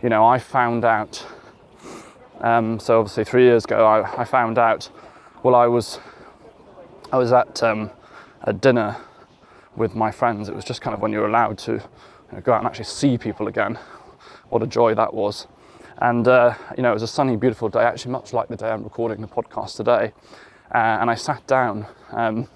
you 0.02 0.10
know, 0.10 0.26
I 0.26 0.40
found 0.40 0.84
out. 0.84 1.26
Um, 2.42 2.80
so 2.80 3.00
obviously, 3.00 3.24
three 3.24 3.44
years 3.44 3.66
ago, 3.66 3.86
I, 3.86 4.22
I, 4.22 4.24
found 4.26 4.58
out. 4.58 4.90
Well, 5.44 5.54
I 5.54 5.68
was 5.68 6.00
I 7.12 7.18
was 7.18 7.32
at 7.32 7.62
um, 7.62 7.92
a 8.42 8.54
dinner 8.54 8.98
with 9.76 9.96
my 9.96 10.12
friends. 10.12 10.50
It 10.50 10.56
was 10.56 10.66
just 10.66 10.82
kind 10.82 10.96
of 10.96 11.02
when 11.02 11.12
you're 11.12 11.28
allowed 11.28 11.60
to 11.60 11.74
you 11.74 11.82
know, 12.32 12.42
go 12.42 12.54
out 12.54 12.60
and 12.60 12.68
actually 12.68 12.86
see 12.86 13.18
people 13.18 13.48
again. 13.48 13.78
What 14.50 14.64
a 14.64 14.68
joy 14.68 14.96
that 14.96 15.14
was. 15.14 15.48
And 16.02 16.28
uh, 16.28 16.56
you 16.76 16.84
know, 16.84 16.90
it 16.90 16.96
was 16.96 17.04
a 17.04 17.08
sunny, 17.08 17.36
beautiful 17.38 17.70
day, 17.70 17.84
actually 17.84 18.12
much 18.12 18.34
like 18.34 18.48
the 18.48 18.58
day 18.58 18.70
I'm 18.70 18.84
recording 18.84 19.22
the 19.22 19.28
podcast 19.28 19.78
today. 19.78 20.14
Uh, 20.74 20.98
and 21.00 21.12
I 21.12 21.16
sat 21.16 21.46
down 21.46 21.86
um, 22.12 22.48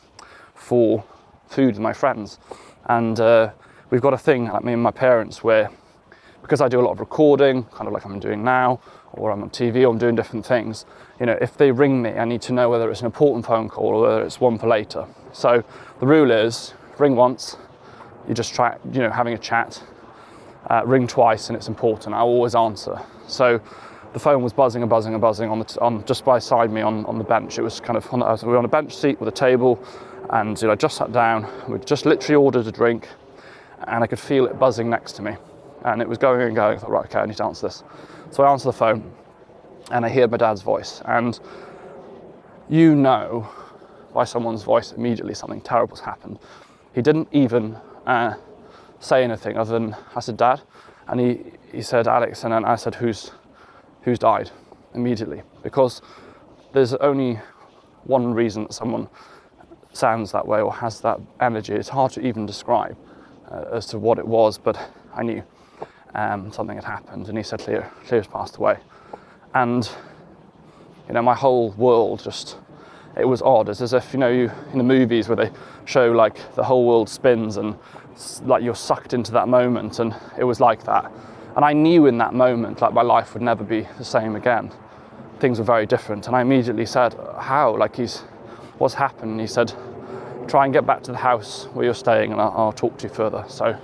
for 0.55 1.03
food 1.47 1.75
with 1.75 1.79
my 1.79 1.93
friends. 1.93 2.39
And 2.85 3.19
uh, 3.19 3.51
we've 3.91 4.01
got 4.01 4.13
a 4.13 4.17
thing, 4.17 4.45
like 4.45 4.63
me 4.63 4.73
and 4.73 4.81
my 4.81 4.91
parents, 4.91 5.43
where 5.43 5.69
because 6.41 6.59
I 6.59 6.67
do 6.67 6.79
a 6.79 6.81
lot 6.81 6.91
of 6.91 6.99
recording, 6.99 7.63
kind 7.65 7.87
of 7.87 7.93
like 7.93 8.05
I'm 8.05 8.19
doing 8.19 8.43
now, 8.43 8.79
or 9.13 9.31
I'm 9.31 9.41
on 9.41 9.49
TV, 9.49 9.83
or 9.83 9.89
I'm 9.89 9.97
doing 9.97 10.15
different 10.15 10.45
things, 10.45 10.85
you 11.19 11.25
know, 11.25 11.37
if 11.41 11.57
they 11.57 11.71
ring 11.71 12.01
me, 12.01 12.11
I 12.11 12.25
need 12.25 12.41
to 12.43 12.53
know 12.53 12.69
whether 12.69 12.89
it's 12.91 12.99
an 12.99 13.07
important 13.07 13.45
phone 13.45 13.69
call 13.69 13.95
or 13.95 14.01
whether 14.01 14.23
it's 14.23 14.39
one 14.39 14.59
for 14.59 14.67
later. 14.67 15.07
So 15.33 15.63
the 15.99 16.05
rule 16.05 16.29
is 16.29 16.73
ring 16.99 17.15
once, 17.15 17.57
you 18.27 18.33
just 18.33 18.53
try, 18.53 18.77
you 18.91 18.99
know, 18.99 19.09
having 19.09 19.33
a 19.33 19.37
chat, 19.37 19.81
uh, 20.69 20.83
ring 20.85 21.07
twice, 21.07 21.49
and 21.49 21.57
it's 21.57 21.67
important. 21.67 22.15
I 22.15 22.19
always 22.19 22.55
answer. 22.55 22.99
So 23.27 23.59
the 24.13 24.19
phone 24.19 24.41
was 24.41 24.53
buzzing 24.53 24.81
and 24.81 24.89
buzzing 24.89 25.13
and 25.13 25.21
buzzing 25.21 25.49
on 25.49 25.59
the 25.59 25.81
on 25.81 26.05
just 26.05 26.25
beside 26.25 26.71
me 26.71 26.81
on, 26.81 27.05
on 27.05 27.17
the 27.17 27.23
bench. 27.23 27.57
It 27.57 27.61
was 27.61 27.79
kind 27.79 27.97
of 27.97 28.13
on, 28.13 28.19
we 28.43 28.49
were 28.49 28.57
on 28.57 28.65
a 28.65 28.69
bench 28.69 28.95
seat 28.95 29.19
with 29.19 29.29
a 29.29 29.37
table, 29.37 29.83
and 30.29 30.59
you 30.61 30.67
know, 30.67 30.73
I 30.73 30.75
just 30.75 30.97
sat 30.97 31.11
down. 31.11 31.47
We'd 31.67 31.85
just 31.85 32.05
literally 32.05 32.35
ordered 32.35 32.67
a 32.67 32.71
drink, 32.71 33.07
and 33.87 34.03
I 34.03 34.07
could 34.07 34.19
feel 34.19 34.45
it 34.45 34.57
buzzing 34.57 34.89
next 34.89 35.13
to 35.13 35.21
me, 35.21 35.35
and 35.83 36.01
it 36.01 36.07
was 36.07 36.17
going 36.17 36.41
and 36.41 36.55
going. 36.55 36.77
I 36.77 36.81
thought, 36.81 36.89
right, 36.89 37.05
okay, 37.05 37.19
I 37.19 37.25
need 37.25 37.37
to 37.37 37.45
answer 37.45 37.67
this. 37.67 37.83
So 38.31 38.43
I 38.43 38.51
answer 38.51 38.69
the 38.69 38.73
phone 38.73 39.11
and 39.91 40.05
I 40.05 40.09
hear 40.09 40.27
my 40.27 40.37
dad's 40.37 40.61
voice, 40.61 41.01
and 41.05 41.39
you 42.69 42.95
know 42.95 43.47
by 44.13 44.23
someone's 44.23 44.63
voice 44.63 44.93
immediately 44.93 45.33
something 45.33 45.61
terrible's 45.61 45.99
happened. 45.99 46.39
He 46.93 47.01
didn't 47.01 47.27
even 47.31 47.77
uh, 48.05 48.35
say 49.05 49.23
anything 49.23 49.57
other 49.57 49.73
than 49.73 49.95
I 50.15 50.19
said, 50.19 50.37
"Dad," 50.37 50.61
and 51.07 51.19
he, 51.19 51.43
he 51.71 51.81
said, 51.81 52.07
"Alex," 52.07 52.43
and 52.43 52.53
then 52.53 52.65
I 52.65 52.75
said, 52.75 52.95
"Who's 52.95 53.31
who's 54.01 54.19
died?" 54.19 54.51
Immediately, 54.93 55.41
because 55.61 56.01
there's 56.71 56.93
only 56.95 57.39
one 58.03 58.33
reason 58.33 58.63
that 58.63 58.73
someone 58.73 59.09
sounds 59.91 60.31
that 60.31 60.47
way 60.47 60.61
or 60.61 60.71
has 60.73 61.01
that 61.01 61.19
energy. 61.41 61.73
It's 61.73 61.89
hard 61.89 62.11
to 62.13 62.21
even 62.21 62.45
describe 62.45 62.97
uh, 63.51 63.65
as 63.73 63.85
to 63.87 63.99
what 63.99 64.19
it 64.19 64.27
was, 64.27 64.57
but 64.57 64.77
I 65.13 65.23
knew 65.23 65.43
um, 66.13 66.51
something 66.51 66.75
had 66.75 66.85
happened, 66.85 67.27
and 67.27 67.37
he 67.37 67.43
said, 67.43 67.59
"Llŷr, 67.59 67.89
Llŷr's 68.07 68.27
passed 68.27 68.57
away." 68.57 68.77
and 69.55 69.89
you 71.07 71.13
know 71.13 71.21
my 71.21 71.33
whole 71.33 71.71
world 71.71 72.21
just 72.21 72.57
it 73.17 73.25
was 73.25 73.41
odd. 73.41 73.69
It's 73.69 73.81
as 73.81 73.93
if 73.93 74.13
you 74.13 74.19
know 74.19 74.29
you 74.29 74.51
in 74.71 74.77
the 74.77 74.83
movies 74.83 75.27
where 75.27 75.35
they 75.35 75.51
show 75.85 76.11
like 76.11 76.37
the 76.55 76.63
whole 76.63 76.85
world 76.85 77.09
spins 77.09 77.57
and 77.57 77.77
like 78.43 78.63
you're 78.63 78.75
sucked 78.75 79.13
into 79.13 79.31
that 79.33 79.47
moment 79.47 79.99
and 79.99 80.15
it 80.37 80.43
was 80.43 80.59
like 80.59 80.83
that. 80.85 81.11
And 81.55 81.63
i 81.63 81.71
knew 81.71 82.05
in 82.07 82.17
that 82.17 82.33
moment 82.33 82.81
like 82.81 82.93
my 82.93 83.01
life 83.01 83.33
would 83.33 83.43
never 83.43 83.63
be 83.63 83.87
the 83.97 84.05
same 84.05 84.35
again. 84.35 84.71
Things 85.39 85.59
were 85.59 85.65
very 85.65 85.85
different. 85.85 86.27
And 86.27 86.35
i 86.35 86.41
immediately 86.41 86.85
said 86.85 87.15
how? 87.39 87.77
Like 87.77 87.95
he's 87.95 88.19
what's 88.77 88.93
happened? 88.95 89.31
And 89.31 89.41
he 89.41 89.47
said 89.47 89.73
try 90.47 90.65
and 90.65 90.73
get 90.73 90.85
back 90.85 91.01
to 91.03 91.11
the 91.11 91.17
house 91.17 91.65
where 91.73 91.85
you're 91.85 91.93
staying 91.95 92.31
and 92.31 92.39
i'll, 92.39 92.53
I'll 92.55 92.73
talk 92.73 92.97
to 92.99 93.07
you 93.07 93.13
further. 93.13 93.45
So 93.47 93.77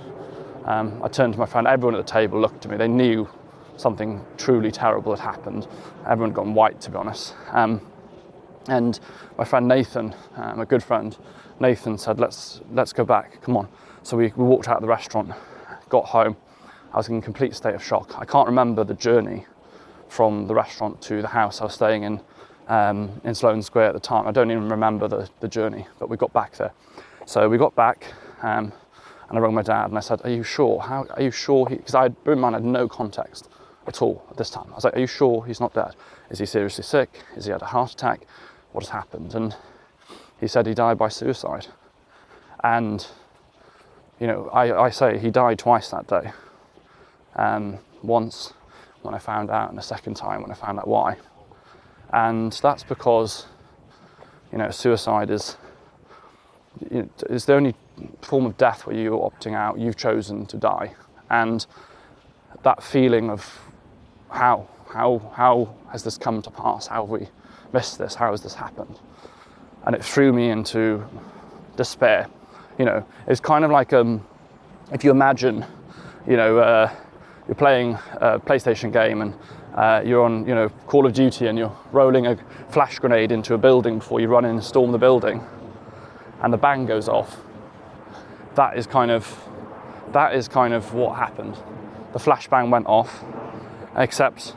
um, 0.64 1.00
i 1.02 1.08
turned 1.08 1.32
to 1.34 1.38
my 1.38 1.46
friend. 1.46 1.66
Everyone 1.66 1.94
at 1.98 2.06
the 2.06 2.12
table 2.12 2.40
looked 2.40 2.64
at 2.64 2.70
me. 2.70 2.76
They 2.76 2.88
knew 2.88 3.28
something 3.76 4.24
truly 4.36 4.70
terrible 4.70 5.14
had 5.14 5.22
happened. 5.22 5.66
Everyone 6.06 6.30
had 6.30 6.36
gone 6.36 6.54
white, 6.54 6.80
to 6.82 6.90
be 6.90 6.96
honest. 6.96 7.34
Um, 7.50 7.80
and 8.68 8.98
my 9.38 9.44
friend 9.44 9.66
Nathan, 9.68 10.14
um, 10.36 10.60
a 10.60 10.66
good 10.66 10.82
friend, 10.82 11.16
Nathan 11.60 11.98
said, 11.98 12.18
"Let's 12.18 12.60
let's 12.72 12.92
go 12.92 13.04
back. 13.04 13.40
Come 13.42 13.56
on." 13.56 13.68
So 14.02 14.16
we, 14.16 14.32
we 14.36 14.44
walked 14.44 14.68
out 14.68 14.76
of 14.76 14.82
the 14.82 14.88
restaurant, 14.88 15.32
got 15.88 16.06
home. 16.06 16.36
I 16.92 16.96
was 16.96 17.08
in 17.08 17.16
a 17.16 17.22
complete 17.22 17.54
state 17.54 17.74
of 17.74 17.82
shock. 17.82 18.18
I 18.18 18.24
can't 18.24 18.46
remember 18.46 18.84
the 18.84 18.94
journey 18.94 19.46
from 20.08 20.46
the 20.46 20.54
restaurant 20.54 21.00
to 21.02 21.22
the 21.22 21.28
house 21.28 21.60
I 21.60 21.64
was 21.64 21.74
staying 21.74 22.02
in 22.02 22.20
um, 22.68 23.20
in 23.24 23.34
Sloane 23.34 23.62
Square 23.62 23.88
at 23.88 23.94
the 23.94 24.00
time. 24.00 24.26
I 24.26 24.32
don't 24.32 24.50
even 24.50 24.68
remember 24.68 25.08
the, 25.08 25.28
the 25.40 25.48
journey, 25.48 25.86
but 25.98 26.08
we 26.08 26.16
got 26.16 26.32
back 26.32 26.56
there. 26.56 26.72
So 27.26 27.48
we 27.48 27.58
got 27.58 27.74
back, 27.74 28.12
um, 28.42 28.72
and 29.28 29.38
I 29.38 29.40
rang 29.40 29.54
my 29.54 29.62
dad 29.62 29.86
and 29.86 29.96
I 29.96 30.00
said, 30.00 30.20
"Are 30.24 30.30
you 30.30 30.42
sure? 30.42 30.80
How 30.80 31.06
are 31.10 31.22
you 31.22 31.30
sure?" 31.30 31.66
Because 31.66 31.94
I, 31.94 32.06
in 32.26 32.38
mind, 32.38 32.56
I 32.56 32.58
had 32.58 32.64
no 32.64 32.88
context 32.88 33.48
at 33.86 34.02
all 34.02 34.24
at 34.30 34.36
this 34.36 34.50
time. 34.50 34.66
I 34.70 34.74
was 34.74 34.84
like, 34.84 34.96
Are 34.96 35.00
you 35.00 35.06
sure 35.06 35.44
he's 35.44 35.60
not 35.60 35.74
dead? 35.74 35.94
Is 36.30 36.38
he 36.38 36.46
seriously 36.46 36.84
sick? 36.84 37.10
Is 37.36 37.46
he 37.46 37.52
had 37.52 37.62
a 37.62 37.66
heart 37.66 37.92
attack? 37.92 38.26
What 38.72 38.84
has 38.84 38.90
happened? 38.90 39.34
And 39.34 39.54
he 40.40 40.48
said 40.48 40.66
he 40.66 40.74
died 40.74 40.98
by 40.98 41.08
suicide. 41.08 41.66
And, 42.64 43.06
you 44.18 44.26
know, 44.26 44.48
I, 44.52 44.84
I 44.86 44.90
say 44.90 45.18
he 45.18 45.30
died 45.30 45.58
twice 45.58 45.90
that 45.90 46.06
day. 46.06 46.32
Um, 47.36 47.78
once 48.02 48.52
when 49.02 49.14
I 49.14 49.18
found 49.18 49.50
out, 49.50 49.70
and 49.70 49.78
a 49.78 49.82
second 49.82 50.14
time 50.14 50.42
when 50.42 50.50
I 50.50 50.54
found 50.54 50.78
out 50.78 50.88
why. 50.88 51.16
And 52.12 52.52
that's 52.52 52.82
because, 52.82 53.46
you 54.50 54.58
know, 54.58 54.70
suicide 54.70 55.30
is, 55.30 55.56
you 56.90 57.02
know, 57.02 57.08
is 57.30 57.44
the 57.46 57.54
only 57.54 57.74
form 58.22 58.46
of 58.46 58.56
death 58.56 58.86
where 58.86 58.96
you're 58.96 59.18
opting 59.18 59.54
out, 59.54 59.78
you've 59.78 59.96
chosen 59.96 60.46
to 60.46 60.56
die. 60.56 60.94
And 61.30 61.64
that 62.62 62.82
feeling 62.82 63.30
of 63.30 63.60
how? 64.30 64.68
How, 64.88 65.32
how 65.34 65.74
has 65.90 66.04
this 66.04 66.18
come 66.18 66.42
to 66.42 66.50
pass? 66.50 66.86
How 66.86 67.02
have 67.02 67.10
we 67.10 67.28
missed 67.72 67.98
this? 67.98 68.14
How 68.14 68.30
has 68.30 68.42
this 68.42 68.54
happened? 68.54 68.98
And 69.84 69.94
it 69.94 70.04
threw 70.04 70.32
me 70.32 70.50
into 70.50 71.04
despair. 71.76 72.28
You 72.78 72.84
know, 72.84 73.06
it's 73.26 73.40
kind 73.40 73.64
of 73.64 73.70
like 73.70 73.92
um, 73.92 74.26
if 74.92 75.04
you 75.04 75.10
imagine, 75.10 75.64
you 76.26 76.36
know, 76.36 76.58
uh, 76.58 76.92
you're 77.46 77.54
playing 77.54 77.98
a 78.20 78.38
PlayStation 78.38 78.92
game 78.92 79.22
and 79.22 79.34
uh, 79.74 80.02
you're 80.04 80.22
on, 80.22 80.46
you 80.46 80.54
know, 80.54 80.68
Call 80.86 81.06
of 81.06 81.12
Duty 81.12 81.46
and 81.46 81.58
you're 81.58 81.76
rolling 81.92 82.26
a 82.26 82.36
flash 82.70 82.98
grenade 82.98 83.32
into 83.32 83.54
a 83.54 83.58
building 83.58 83.98
before 83.98 84.20
you 84.20 84.28
run 84.28 84.44
in 84.44 84.52
and 84.52 84.64
storm 84.64 84.92
the 84.92 84.98
building, 84.98 85.42
and 86.42 86.52
the 86.52 86.58
bang 86.58 86.86
goes 86.86 87.08
off. 87.08 87.38
That 88.54 88.76
is 88.76 88.86
kind 88.86 89.10
of, 89.10 89.48
that 90.12 90.34
is 90.34 90.46
kind 90.46 90.74
of 90.74 90.92
what 90.92 91.16
happened. 91.16 91.56
The 92.12 92.18
flashbang 92.18 92.70
went 92.70 92.86
off, 92.86 93.24
except 93.96 94.54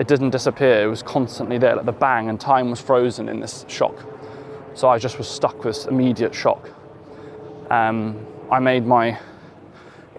it 0.00 0.08
didn't 0.08 0.30
disappear. 0.30 0.82
It 0.82 0.86
was 0.86 1.02
constantly 1.02 1.58
there, 1.58 1.76
like 1.76 1.84
the 1.84 1.92
bang, 1.92 2.30
and 2.30 2.40
time 2.40 2.70
was 2.70 2.80
frozen 2.80 3.28
in 3.28 3.38
this 3.38 3.66
shock. 3.68 3.94
So 4.74 4.88
I 4.88 4.98
just 4.98 5.18
was 5.18 5.28
stuck 5.28 5.62
with 5.62 5.76
this 5.76 5.84
immediate 5.84 6.34
shock. 6.34 6.70
Um, 7.70 8.26
I 8.50 8.60
made 8.60 8.86
my 8.86 9.20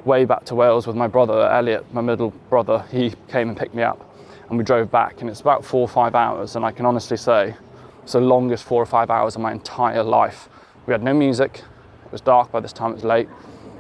way 0.06 0.24
back 0.26 0.46
to 0.46 0.56
Wales 0.56 0.86
with 0.86 0.96
my 0.96 1.08
brother, 1.08 1.50
Elliot, 1.50 1.92
my 1.94 2.02
middle 2.02 2.30
brother. 2.50 2.86
He 2.92 3.16
came 3.28 3.50
and 3.50 3.58
picked 3.58 3.74
me 3.74 3.82
up. 3.82 4.08
and 4.52 4.58
we 4.58 4.66
drove 4.66 4.92
back, 4.92 5.22
and 5.22 5.30
it's 5.30 5.40
about 5.40 5.64
four 5.64 5.80
or 5.80 5.88
five 5.88 6.14
hours, 6.14 6.58
and 6.58 6.66
I 6.66 6.72
can 6.74 6.86
honestly 6.86 7.16
say 7.16 7.56
it's 8.04 8.12
the 8.12 8.20
longest 8.20 8.66
four 8.66 8.84
or 8.84 8.86
five 8.86 9.10
hours 9.10 9.36
of 9.36 9.42
my 9.42 9.54
entire 9.54 10.04
life. 10.04 10.50
We 10.86 10.92
had 10.92 11.02
no 11.02 11.14
music, 11.14 11.64
it 12.06 12.12
was 12.12 12.20
dark 12.20 12.52
by 12.52 12.60
this 12.60 12.74
time, 12.74 12.92
it 12.92 12.96
was 12.96 13.06
late, 13.06 13.30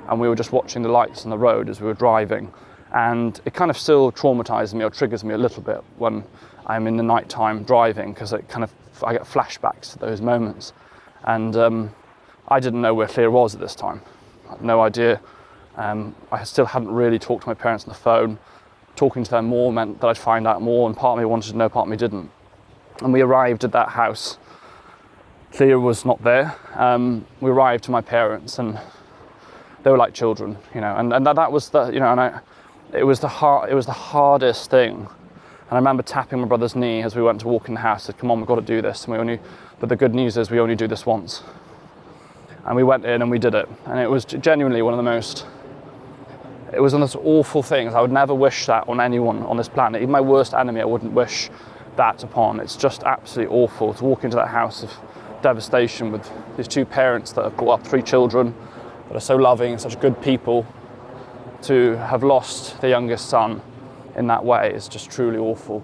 and 0.08 0.18
we 0.18 0.30
were 0.30 0.36
just 0.36 0.54
watching 0.54 0.82
the 0.82 0.88
lights 0.88 1.26
on 1.26 1.30
the 1.30 1.38
road 1.38 1.68
as 1.70 1.82
we 1.82 1.88
were 1.88 1.94
driving. 1.94 2.54
And 2.94 3.40
it 3.46 3.54
kind 3.54 3.72
of 3.72 3.78
still 3.78 4.12
traumatizes 4.12 4.74
me 4.74 4.84
or 4.84 4.90
triggers 4.90 5.24
me 5.24 5.34
a 5.34 5.38
little 5.38 5.64
bit 5.64 5.84
when 5.98 6.24
I'm 6.68 6.88
in 6.88 6.98
the 6.98 7.04
nighttime 7.04 7.64
driving 7.64 8.14
because 8.14 8.34
it 8.34 8.48
kind 8.50 8.64
of 8.64 8.72
I 9.04 9.14
get 9.14 9.24
flashbacks 9.24 9.94
to 9.94 10.00
those 10.00 10.22
moments. 10.22 10.74
And 11.24 11.56
um, 11.56 11.96
I 12.48 12.60
didn't 12.60 12.82
know 12.82 12.94
where 12.94 13.08
Llŷr 13.08 13.32
was 13.32 13.56
at 13.56 13.62
this 13.62 13.76
time. 13.76 14.02
I 14.48 14.52
had 14.52 14.62
no 14.62 14.82
idea. 14.82 15.22
Um, 15.78 16.16
I 16.32 16.44
still 16.44 16.66
hadn't 16.66 16.92
really 16.92 17.20
talked 17.20 17.44
to 17.44 17.50
my 17.50 17.54
parents 17.54 17.86
on 17.86 17.90
the 17.90 18.00
phone. 18.00 18.38
Talking 18.96 19.24
to 19.24 19.32
them 19.32 19.46
more 19.46 19.72
meant 19.72 20.02
that 20.02 20.08
I'd 20.08 20.18
find 20.18 20.46
out 20.46 20.62
more, 20.62 20.88
and 20.88 20.98
part 20.98 21.18
of 21.18 21.20
me 21.20 21.26
wanted 21.26 21.52
to 21.52 21.58
know, 21.58 21.70
part 21.70 21.88
of 21.88 21.92
me 21.92 21.98
didn't. 21.98 22.30
And 23.02 23.14
we 23.14 23.22
arrived 23.22 23.64
at 23.64 23.72
that 23.72 23.90
house. 23.90 24.38
Llŷr 25.54 25.82
was 25.82 26.06
not 26.06 26.22
there. 26.24 26.56
Um, 26.76 27.26
we 27.40 27.50
arrived 27.50 27.86
to 27.86 27.92
my 27.92 28.02
parents, 28.02 28.60
and 28.60 28.80
they 29.84 29.92
were 29.92 29.98
like 29.98 30.14
children, 30.14 30.58
you 30.76 30.82
know. 30.82 30.96
And, 30.96 31.14
and 31.14 31.26
that, 31.26 31.36
that 31.38 31.52
was 31.52 31.70
the, 31.70 31.90
you 31.90 32.00
know, 32.00 32.12
and 32.12 32.20
I, 32.20 32.40
it 32.94 33.04
was 33.04 33.20
the 33.20 33.28
hard, 33.28 33.70
it 33.72 33.76
was 33.76 33.86
the 33.86 33.92
hardest 33.92 34.70
thing. 34.70 34.96
And 34.96 35.72
I 35.72 35.76
remember 35.76 36.04
tapping 36.04 36.42
my 36.42 36.48
brother's 36.48 36.76
knee 36.76 37.02
as 37.02 37.16
we 37.16 37.22
went 37.22 37.40
to 37.42 37.48
walk 37.48 37.68
in 37.68 37.76
the 37.76 37.80
house. 37.80 38.04
Said, 38.04 38.18
"Come 38.18 38.32
on, 38.32 38.40
we've 38.40 38.48
got 38.48 38.56
to 38.56 38.62
do 38.62 38.82
this." 38.82 39.06
And 39.06 39.14
we 39.14 39.20
only, 39.20 39.40
but 39.80 39.90
the 39.90 39.96
good 39.96 40.14
news 40.14 40.38
is 40.38 40.52
we 40.52 40.60
only 40.60 40.76
do 40.76 40.88
this 40.88 41.06
once. 41.06 41.44
And 42.66 42.76
we 42.76 42.84
went 42.84 43.06
in 43.06 43.22
and 43.22 43.32
we 43.32 43.40
did 43.40 43.56
it, 43.56 43.68
and 43.86 44.00
it 44.00 44.10
was 44.10 44.26
genuinely 44.26 44.82
one 44.82 44.94
of 44.94 44.98
the 44.98 45.04
most. 45.04 45.46
It 46.74 46.80
was 46.80 46.94
one 46.94 47.02
of 47.02 47.12
those 47.12 47.22
awful 47.26 47.64
things. 47.64 47.94
I 47.94 48.02
would 48.02 48.12
never 48.12 48.34
wish 48.34 48.66
that 48.68 48.88
on 48.88 49.02
anyone 49.02 49.44
on 49.44 49.58
this 49.58 49.68
planet. 49.68 50.02
Even 50.02 50.12
my 50.12 50.22
worst 50.22 50.54
enemy, 50.54 50.80
I 50.80 50.86
wouldn't 50.86 51.14
wish 51.14 51.50
that 51.96 52.24
upon. 52.24 52.60
It's 52.60 52.76
just 52.76 53.04
absolutely 53.04 53.54
awful 53.54 53.94
to 53.94 54.04
walk 54.06 54.24
into 54.24 54.38
that 54.38 54.48
house 54.48 54.84
of 54.84 54.94
devastation 55.42 56.12
with 56.12 56.32
these 56.56 56.68
two 56.68 56.86
parents 56.86 57.32
that 57.34 57.44
have 57.44 57.58
brought 57.58 57.80
up 57.80 57.88
three 57.88 58.02
children 58.02 58.54
that 59.08 59.18
are 59.18 59.22
so 59.22 59.36
loving, 59.36 59.72
and 59.72 59.82
such 59.82 60.00
good 60.00 60.22
people, 60.22 60.66
to 61.64 61.98
have 61.98 62.24
lost 62.24 62.80
the 62.82 62.90
youngest 62.90 63.30
son 63.30 63.62
in 64.16 64.28
that 64.28 64.44
way 64.44 64.74
is 64.74 64.88
just 64.88 65.10
truly 65.10 65.38
awful. 65.38 65.84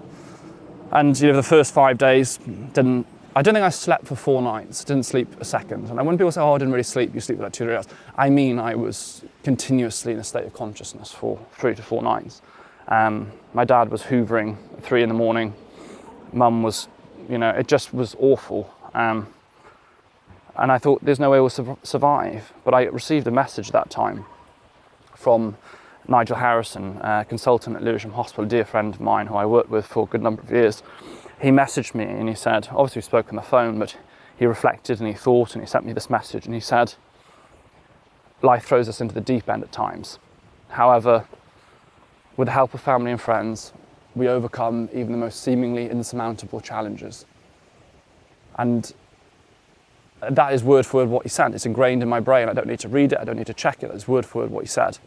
And 0.90 1.18
you 1.18 1.28
know, 1.28 1.36
the 1.36 1.42
first 1.42 1.72
five 1.72 1.98
days 1.98 2.38
didn't. 2.72 3.06
I 3.36 3.42
don't 3.42 3.54
think 3.54 3.64
I 3.64 3.68
slept 3.68 4.06
for 4.06 4.16
four 4.16 4.42
nights. 4.42 4.82
Didn't 4.82 5.04
sleep 5.04 5.28
a 5.40 5.44
second. 5.44 5.90
And 5.90 6.06
when 6.06 6.16
people 6.16 6.32
say, 6.32 6.40
"Oh, 6.40 6.54
I 6.54 6.58
didn't 6.58 6.72
really 6.72 6.82
sleep," 6.82 7.14
you 7.14 7.20
sleep 7.20 7.38
for 7.38 7.44
like 7.44 7.52
two 7.52 7.64
or 7.64 7.66
three 7.68 7.76
hours. 7.76 7.88
I 8.16 8.30
mean, 8.30 8.58
I 8.58 8.74
was 8.74 9.22
continuously 9.44 10.12
in 10.12 10.18
a 10.18 10.24
state 10.24 10.44
of 10.44 10.54
consciousness 10.54 11.12
for 11.12 11.38
three 11.52 11.74
to 11.74 11.82
four 11.82 12.02
nights. 12.02 12.42
Um, 12.88 13.30
my 13.52 13.64
dad 13.64 13.90
was 13.90 14.02
hoovering 14.02 14.56
at 14.76 14.82
three 14.82 15.02
in 15.02 15.08
the 15.08 15.14
morning. 15.14 15.54
Mum 16.32 16.62
was, 16.62 16.88
you 17.28 17.38
know, 17.38 17.50
it 17.50 17.68
just 17.68 17.92
was 17.92 18.16
awful. 18.18 18.74
Um, 18.94 19.28
and 20.56 20.72
I 20.72 20.78
thought, 20.78 21.04
there's 21.04 21.20
no 21.20 21.30
way 21.30 21.38
we'll 21.38 21.50
su- 21.50 21.78
survive. 21.82 22.52
But 22.64 22.74
I 22.74 22.84
received 22.84 23.26
a 23.26 23.30
message 23.30 23.70
that 23.70 23.90
time 23.90 24.24
from 25.18 25.56
Nigel 26.06 26.36
Harrison, 26.36 26.98
a 27.02 27.26
consultant 27.28 27.76
at 27.76 27.82
Lewisham 27.82 28.12
Hospital, 28.12 28.44
a 28.44 28.48
dear 28.48 28.64
friend 28.64 28.94
of 28.94 29.00
mine 29.00 29.26
who 29.26 29.34
I 29.34 29.44
worked 29.44 29.68
with 29.68 29.84
for 29.84 30.04
a 30.04 30.06
good 30.06 30.22
number 30.22 30.40
of 30.42 30.50
years. 30.50 30.82
He 31.40 31.48
messaged 31.48 31.94
me 31.94 32.04
and 32.04 32.28
he 32.28 32.34
said, 32.34 32.68
obviously 32.70 33.00
we 33.00 33.04
spoke 33.04 33.28
on 33.28 33.36
the 33.36 33.42
phone, 33.42 33.78
but 33.78 33.96
he 34.38 34.46
reflected 34.46 35.00
and 35.00 35.08
he 35.08 35.14
thought 35.14 35.54
and 35.54 35.62
he 35.62 35.68
sent 35.68 35.84
me 35.84 35.92
this 35.92 36.08
message 36.08 36.46
and 36.46 36.54
he 36.54 36.60
said, 36.60 36.94
life 38.42 38.64
throws 38.64 38.88
us 38.88 39.00
into 39.00 39.14
the 39.14 39.20
deep 39.20 39.48
end 39.48 39.64
at 39.64 39.72
times. 39.72 40.18
However, 40.68 41.26
with 42.36 42.46
the 42.46 42.52
help 42.52 42.72
of 42.72 42.80
family 42.80 43.10
and 43.10 43.20
friends, 43.20 43.72
we 44.14 44.28
overcome 44.28 44.88
even 44.92 45.12
the 45.12 45.18
most 45.18 45.42
seemingly 45.42 45.90
insurmountable 45.90 46.60
challenges. 46.60 47.26
And 48.56 48.92
that 50.20 50.52
is 50.52 50.62
word 50.62 50.86
for 50.86 50.98
word 50.98 51.08
what 51.08 51.22
he 51.22 51.28
said. 51.28 51.54
It's 51.54 51.66
ingrained 51.66 52.02
in 52.02 52.08
my 52.08 52.20
brain. 52.20 52.48
I 52.48 52.52
don't 52.52 52.66
need 52.66 52.80
to 52.80 52.88
read 52.88 53.12
it, 53.12 53.18
I 53.20 53.24
don't 53.24 53.36
need 53.36 53.46
to 53.46 53.54
check 53.54 53.82
it. 53.82 53.90
It's 53.92 54.08
word 54.08 54.26
for 54.26 54.42
word 54.42 54.50
what 54.50 54.64
he 54.64 54.68
said. 54.68 54.98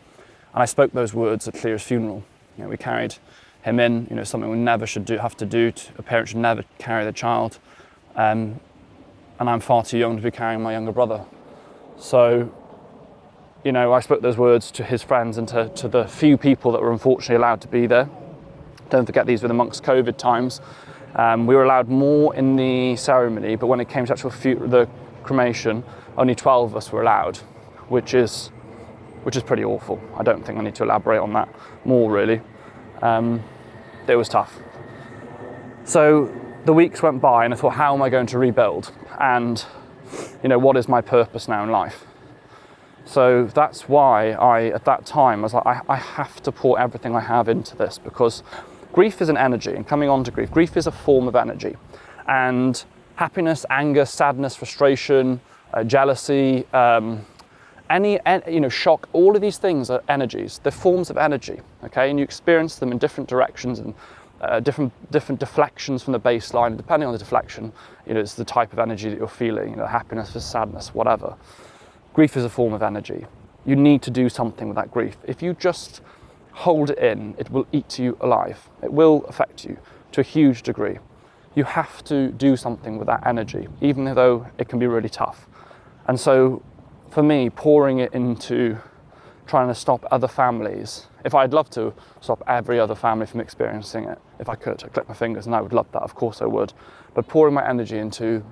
And 0.53 0.61
I 0.61 0.65
spoke 0.65 0.91
those 0.91 1.13
words 1.13 1.47
at 1.47 1.53
Llŷr's 1.55 1.83
funeral. 1.83 2.23
You 2.57 2.63
know, 2.63 2.69
we 2.69 2.77
carried 2.77 3.15
him 3.63 3.79
in, 3.79 4.07
you 4.09 4.15
know, 4.15 4.23
something 4.23 4.49
we 4.49 4.57
never 4.57 4.85
should 4.85 5.05
do, 5.05 5.17
have 5.17 5.37
to 5.37 5.45
do. 5.45 5.71
To, 5.71 5.91
a 5.97 6.01
parent 6.01 6.29
should 6.29 6.37
never 6.37 6.63
carry 6.77 7.03
their 7.03 7.13
child. 7.13 7.59
Um, 8.15 8.59
and 9.39 9.49
I'm 9.49 9.59
far 9.59 9.83
too 9.83 9.97
young 9.97 10.17
to 10.17 10.21
be 10.21 10.31
carrying 10.31 10.61
my 10.61 10.73
younger 10.73 10.91
brother. 10.91 11.23
So, 11.97 12.51
you 13.63 13.71
know, 13.71 13.93
I 13.93 13.99
spoke 13.99 14.21
those 14.21 14.37
words 14.37 14.71
to 14.71 14.83
his 14.83 15.03
friends 15.03 15.37
and 15.37 15.47
to, 15.49 15.69
to 15.69 15.87
the 15.87 16.05
few 16.05 16.37
people 16.37 16.71
that 16.71 16.81
were 16.81 16.91
unfortunately 16.91 17.35
allowed 17.35 17.61
to 17.61 17.67
be 17.67 17.87
there. 17.87 18.09
Don't 18.89 19.05
forget 19.05 19.25
these 19.25 19.41
were 19.41 19.49
amongst 19.49 19.83
COVID 19.83 20.17
times. 20.17 20.61
Um, 21.15 21.45
we 21.45 21.55
were 21.55 21.63
allowed 21.63 21.89
more 21.89 22.35
in 22.35 22.55
the 22.55 22.95
ceremony, 22.95 23.55
but 23.55 23.67
when 23.67 23.79
it 23.79 23.89
came 23.89 24.05
to 24.05 24.13
actual 24.13 24.31
fu- 24.31 24.67
the 24.67 24.89
cremation, 25.23 25.83
only 26.17 26.35
12 26.35 26.71
of 26.71 26.77
us 26.77 26.91
were 26.91 27.01
allowed, 27.01 27.37
which 27.89 28.13
is 28.13 28.51
which 29.23 29.35
is 29.35 29.43
pretty 29.43 29.63
awful. 29.63 30.01
I 30.17 30.23
don't 30.23 30.43
think 30.43 30.57
I 30.57 30.63
need 30.63 30.75
to 30.75 30.83
elaborate 30.83 31.19
on 31.19 31.33
that 31.33 31.47
more 31.85 32.11
really. 32.11 32.41
Um, 33.01 33.43
it 34.07 34.15
was 34.15 34.27
tough. 34.27 34.57
So 35.83 36.33
the 36.65 36.73
weeks 36.73 37.01
went 37.01 37.21
by, 37.21 37.45
and 37.45 37.53
I 37.53 37.57
thought, 37.57 37.73
how 37.73 37.93
am 37.93 38.01
I 38.01 38.09
going 38.09 38.27
to 38.27 38.39
rebuild? 38.39 38.91
And 39.19 39.63
you 40.43 40.49
know, 40.49 40.59
what 40.59 40.75
is 40.77 40.87
my 40.87 41.01
purpose 41.01 41.47
now 41.47 41.63
in 41.63 41.69
life? 41.69 42.05
So 43.05 43.45
that's 43.45 43.89
why 43.89 44.31
I, 44.31 44.65
at 44.67 44.85
that 44.85 45.05
time, 45.05 45.41
was 45.41 45.53
like, 45.53 45.65
I, 45.65 45.81
I 45.89 45.95
have 45.95 46.41
to 46.43 46.51
pour 46.51 46.79
everything 46.79 47.15
I 47.15 47.19
have 47.19 47.49
into 47.49 47.75
this 47.75 47.97
because 47.97 48.43
grief 48.93 49.21
is 49.21 49.29
an 49.29 49.37
energy, 49.37 49.73
and 49.73 49.87
coming 49.87 50.09
on 50.09 50.23
to 50.23 50.31
grief, 50.31 50.51
grief 50.51 50.77
is 50.77 50.87
a 50.87 50.91
form 50.91 51.27
of 51.27 51.35
energy. 51.35 51.75
And 52.27 52.83
happiness, 53.15 53.65
anger, 53.69 54.05
sadness, 54.05 54.55
frustration, 54.55 55.39
uh, 55.73 55.83
jealousy, 55.83 56.65
um, 56.73 57.25
any, 57.89 58.19
you 58.47 58.61
know, 58.61 58.69
shock, 58.69 59.09
all 59.13 59.35
of 59.35 59.41
these 59.41 59.57
things 59.57 59.89
are 59.89 60.01
energies. 60.07 60.59
They're 60.63 60.71
forms 60.71 61.09
of 61.09 61.17
energy, 61.17 61.59
okay? 61.83 62.09
And 62.09 62.17
you 62.17 62.23
experience 62.23 62.75
them 62.75 62.91
in 62.91 62.97
different 62.97 63.29
directions 63.29 63.79
and 63.79 63.93
uh, 64.39 64.59
different, 64.59 64.91
different 65.11 65.39
deflections 65.39 66.01
from 66.01 66.13
the 66.13 66.19
baseline. 66.19 66.77
Depending 66.77 67.07
on 67.07 67.13
the 67.13 67.19
deflection, 67.19 67.71
you 68.07 68.13
know, 68.13 68.19
it's 68.19 68.35
the 68.35 68.45
type 68.45 68.73
of 68.73 68.79
energy 68.79 69.09
that 69.09 69.17
you're 69.17 69.27
feeling, 69.27 69.71
you 69.71 69.75
know, 69.75 69.85
happiness 69.85 70.29
versus 70.29 70.49
sadness, 70.49 70.93
whatever. 70.93 71.35
Grief 72.13 72.35
is 72.37 72.45
a 72.45 72.49
form 72.49 72.73
of 72.73 72.81
energy. 72.81 73.25
You 73.65 73.75
need 73.75 74.01
to 74.03 74.11
do 74.11 74.29
something 74.29 74.67
with 74.67 74.75
that 74.75 74.91
grief. 74.91 75.17
If 75.25 75.41
you 75.41 75.53
just 75.53 76.01
hold 76.53 76.89
it 76.89 76.97
in, 76.97 77.35
it 77.37 77.49
will 77.51 77.67
eat 77.71 77.99
you 77.99 78.17
alive. 78.21 78.69
It 78.81 78.91
will 78.91 79.25
affect 79.25 79.63
you 79.65 79.77
to 80.13 80.21
a 80.21 80.23
huge 80.23 80.63
degree. 80.63 80.97
You 81.55 81.63
have 81.65 82.03
to 82.05 82.31
do 82.31 82.55
something 82.55 82.97
with 82.97 83.07
that 83.07 83.25
energy, 83.25 83.67
even 83.81 84.05
though 84.05 84.47
it 84.57 84.69
can 84.69 84.79
be 84.79 84.87
really 84.87 85.09
tough. 85.09 85.47
And 86.07 86.19
so, 86.19 86.63
for 87.09 87.23
me, 87.23 87.49
pouring 87.49 87.99
it 87.99 88.13
into 88.13 88.77
trying 89.45 89.67
to 89.67 89.75
stop 89.75 90.05
other 90.11 90.27
families, 90.27 91.07
if 91.25 91.35
I'd 91.35 91.51
love 91.51 91.69
to 91.71 91.93
stop 92.21 92.41
every 92.47 92.79
other 92.79 92.95
family 92.95 93.25
from 93.25 93.41
experiencing 93.41 94.05
it, 94.05 94.17
if 94.39 94.47
I 94.47 94.55
could, 94.55 94.83
I'd 94.83 94.93
click 94.93 95.07
my 95.09 95.13
fingers 95.13 95.45
and 95.45 95.53
I 95.53 95.61
would 95.61 95.73
love 95.73 95.91
that, 95.91 96.01
of 96.01 96.15
course 96.15 96.41
I 96.41 96.45
would. 96.45 96.73
But 97.13 97.27
pouring 97.27 97.53
my 97.53 97.67
energy 97.67 97.97
into 97.97 98.43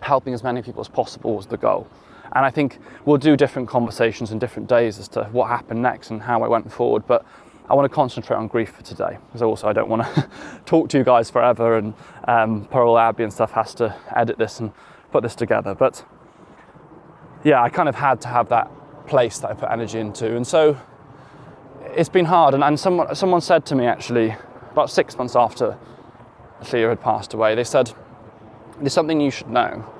helping 0.00 0.34
as 0.34 0.42
many 0.42 0.62
people 0.62 0.80
as 0.80 0.88
possible 0.88 1.36
was 1.36 1.46
the 1.46 1.56
goal. 1.56 1.86
And 2.34 2.46
I 2.46 2.50
think 2.50 2.78
we'll 3.04 3.18
do 3.18 3.36
different 3.36 3.68
conversations 3.68 4.30
in 4.30 4.38
different 4.38 4.68
days 4.68 4.98
as 4.98 5.06
to 5.08 5.24
what 5.32 5.48
happened 5.48 5.82
next 5.82 6.10
and 6.10 6.22
how 6.22 6.42
I 6.42 6.48
went 6.48 6.72
forward. 6.72 7.06
But 7.06 7.26
I 7.72 7.74
want 7.74 7.90
to 7.90 7.94
concentrate 7.94 8.36
on 8.36 8.48
grief 8.48 8.68
for 8.68 8.82
today 8.82 9.16
because 9.26 9.40
also 9.40 9.66
I 9.66 9.72
don't 9.72 9.88
want 9.88 10.02
to 10.02 10.28
talk 10.66 10.90
to 10.90 10.98
you 10.98 11.04
guys 11.04 11.30
forever 11.30 11.78
and 11.78 11.94
um, 12.28 12.66
poor 12.66 12.82
old 12.82 12.98
Abby 12.98 13.22
and 13.22 13.32
stuff 13.32 13.52
has 13.52 13.74
to 13.76 13.96
edit 14.14 14.36
this 14.36 14.60
and 14.60 14.72
put 15.10 15.22
this 15.22 15.34
together. 15.34 15.74
But 15.74 16.04
yeah, 17.44 17.62
I 17.62 17.70
kind 17.70 17.88
of 17.88 17.94
had 17.94 18.20
to 18.20 18.28
have 18.28 18.50
that 18.50 18.70
place 19.06 19.38
that 19.38 19.52
I 19.52 19.54
put 19.54 19.70
energy 19.70 20.00
into. 20.00 20.36
And 20.36 20.46
so 20.46 20.78
it's 21.96 22.10
been 22.10 22.26
hard. 22.26 22.52
And, 22.52 22.62
and 22.62 22.78
someone, 22.78 23.14
someone 23.14 23.40
said 23.40 23.64
to 23.66 23.74
me 23.74 23.86
actually, 23.86 24.36
about 24.72 24.90
six 24.90 25.16
months 25.16 25.34
after 25.34 25.78
Theo 26.62 26.90
had 26.90 27.00
passed 27.00 27.32
away, 27.32 27.54
they 27.54 27.64
said, 27.64 27.90
There's 28.80 28.92
something 28.92 29.18
you 29.18 29.30
should 29.30 29.48
know. 29.48 29.90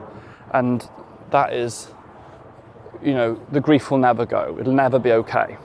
And 0.52 0.86
that 1.30 1.54
is, 1.54 1.88
you 3.02 3.14
know, 3.14 3.40
the 3.50 3.60
grief 3.60 3.90
will 3.90 3.96
never 3.96 4.26
go. 4.26 4.58
It'll 4.60 4.74
never 4.74 4.98
be 4.98 5.12
okay. 5.12 5.56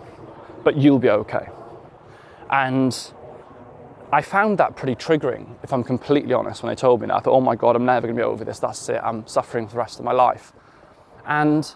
But 0.63 0.77
you'll 0.77 0.99
be 0.99 1.09
okay. 1.09 1.49
And 2.49 3.13
I 4.11 4.21
found 4.21 4.57
that 4.59 4.75
pretty 4.75 4.95
triggering, 4.95 5.55
if 5.63 5.73
I'm 5.73 5.83
completely 5.83 6.33
honest, 6.33 6.63
when 6.63 6.71
they 6.71 6.75
told 6.75 7.01
me 7.01 7.07
that. 7.07 7.15
I 7.15 7.19
thought, 7.19 7.33
oh 7.33 7.41
my 7.41 7.55
God, 7.55 7.75
I'm 7.75 7.85
never 7.85 8.07
going 8.07 8.15
to 8.15 8.21
be 8.21 8.25
over 8.25 8.45
this. 8.45 8.59
That's 8.59 8.87
it. 8.89 9.01
I'm 9.03 9.27
suffering 9.27 9.67
for 9.67 9.73
the 9.73 9.79
rest 9.79 9.99
of 9.99 10.05
my 10.05 10.13
life. 10.13 10.53
And 11.25 11.69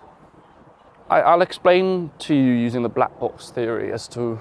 I, 1.10 1.36
will 1.36 1.42
explain 1.42 2.12
to 2.20 2.34
you 2.34 2.54
using 2.54 2.84
the 2.84 2.90
black 2.90 3.20
box 3.20 3.50
theory 3.50 3.92
as 3.92 4.08
to 4.10 4.36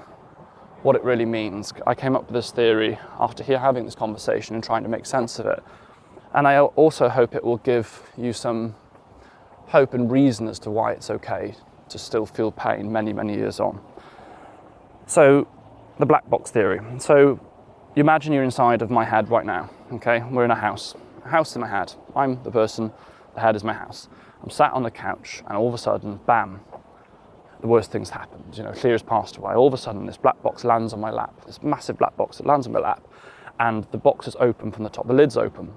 what 0.83 0.95
it 0.95 1.03
really 1.03 1.25
means. 1.25 1.73
I 1.85 1.93
came 1.93 2.15
up 2.15 2.27
with 2.27 2.33
this 2.33 2.51
theory 2.51 2.97
after 3.19 3.43
here 3.43 3.59
having 3.59 3.83
this 3.83 3.93
conversation 3.93 4.55
and 4.55 4.63
trying 4.63 4.83
to 4.83 4.89
make 4.89 5.05
sense 5.05 5.37
of 5.37 5.45
it. 5.47 5.61
And 6.33 6.47
I 6.47 6.59
also 6.59 7.09
hope 7.09 7.35
it 7.35 7.43
will 7.43 7.57
give 7.57 8.09
you 8.17 8.31
some 8.31 8.75
hope 9.67 9.93
and 9.93 10.09
reason 10.09 10.47
as 10.47 10.59
to 10.59 10.71
why 10.71 10.93
it's 10.93 11.09
okay 11.09 11.55
to 11.89 11.99
still 11.99 12.25
feel 12.25 12.51
pain 12.51 12.89
many, 12.89 13.11
many 13.11 13.35
years 13.35 13.59
on. 13.59 13.81
So, 15.07 15.47
the 16.01 16.05
black 16.05 16.27
box 16.29 16.49
theory. 16.49 16.81
So, 16.97 17.39
you 17.95 18.01
imagine 18.01 18.33
you're 18.33 18.43
inside 18.43 18.81
of 18.81 18.89
my 18.89 19.05
head 19.05 19.29
right 19.29 19.45
now, 19.45 19.69
okay? 19.93 20.23
We're 20.31 20.45
in 20.45 20.51
a 20.51 20.55
house, 20.55 20.95
a 21.23 21.29
house 21.29 21.55
in 21.55 21.61
my 21.61 21.67
head. 21.67 21.93
I'm 22.15 22.41
the 22.43 22.49
person, 22.49 22.91
the 23.35 23.41
head 23.41 23.55
is 23.55 23.63
my 23.63 23.73
house. 23.73 24.09
I'm 24.41 24.49
sat 24.49 24.73
on 24.73 24.81
the 24.81 24.89
couch, 24.89 25.43
and 25.45 25.55
all 25.55 25.67
of 25.67 25.75
a 25.75 25.77
sudden, 25.77 26.19
bam, 26.25 26.61
the 27.59 27.67
worst 27.67 27.91
things 27.91 28.09
happened. 28.09 28.57
You 28.57 28.63
know, 28.63 28.71
Llŷr's 28.71 29.03
passed 29.03 29.37
away. 29.37 29.53
All 29.53 29.67
of 29.67 29.75
a 29.75 29.77
sudden, 29.77 30.07
this 30.07 30.17
black 30.17 30.41
box 30.41 30.63
lands 30.63 30.91
on 30.91 30.99
my 30.99 31.11
lap, 31.11 31.45
this 31.45 31.61
massive 31.61 31.99
black 31.99 32.17
box 32.17 32.37
that 32.37 32.47
lands 32.47 32.65
on 32.65 32.73
my 32.73 32.79
lap, 32.79 33.07
and 33.59 33.85
the 33.91 33.99
box 33.99 34.27
is 34.27 34.35
open 34.39 34.71
from 34.71 34.83
the 34.83 34.89
top, 34.89 35.07
the 35.07 35.13
lid's 35.13 35.37
open. 35.37 35.71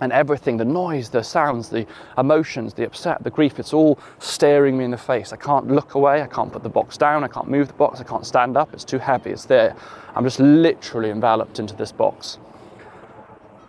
And 0.00 0.12
everything, 0.12 0.56
the 0.56 0.64
noise, 0.64 1.10
the 1.10 1.22
sounds, 1.22 1.68
the 1.68 1.86
emotions, 2.16 2.74
the 2.74 2.84
upset, 2.84 3.24
the 3.24 3.30
grief, 3.30 3.58
it's 3.58 3.72
all 3.72 3.98
staring 4.20 4.78
me 4.78 4.84
in 4.84 4.92
the 4.92 4.96
face. 4.96 5.32
I 5.32 5.36
can't 5.36 5.66
look 5.66 5.94
away, 5.94 6.22
I 6.22 6.28
can't 6.28 6.52
put 6.52 6.62
the 6.62 6.68
box 6.68 6.96
down, 6.96 7.24
I 7.24 7.28
can't 7.28 7.48
move 7.48 7.66
the 7.66 7.74
box, 7.74 8.00
I 8.00 8.04
can't 8.04 8.24
stand 8.24 8.56
up, 8.56 8.72
it's 8.72 8.84
too 8.84 8.98
heavy, 8.98 9.30
it's 9.30 9.44
there. 9.46 9.74
I'm 10.14 10.22
just 10.22 10.38
literally 10.38 11.10
enveloped 11.10 11.58
into 11.58 11.74
this 11.74 11.90
box. 11.90 12.38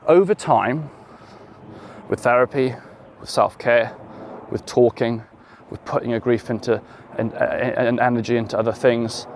Over 0.06 0.36
time, 0.36 0.92
with 2.10 2.20
therapy, 2.20 2.76
with 3.20 3.30
self 3.30 3.58
care, 3.58 3.96
with 4.52 4.66
talking, 4.66 5.24
with 5.70 5.84
putting 5.86 6.12
your 6.12 6.20
grief 6.20 6.50
into 6.50 6.82
and, 7.18 7.34
and 7.34 8.00
energy 8.00 8.38
into 8.38 8.58
other 8.58 8.72
things, 8.72 9.28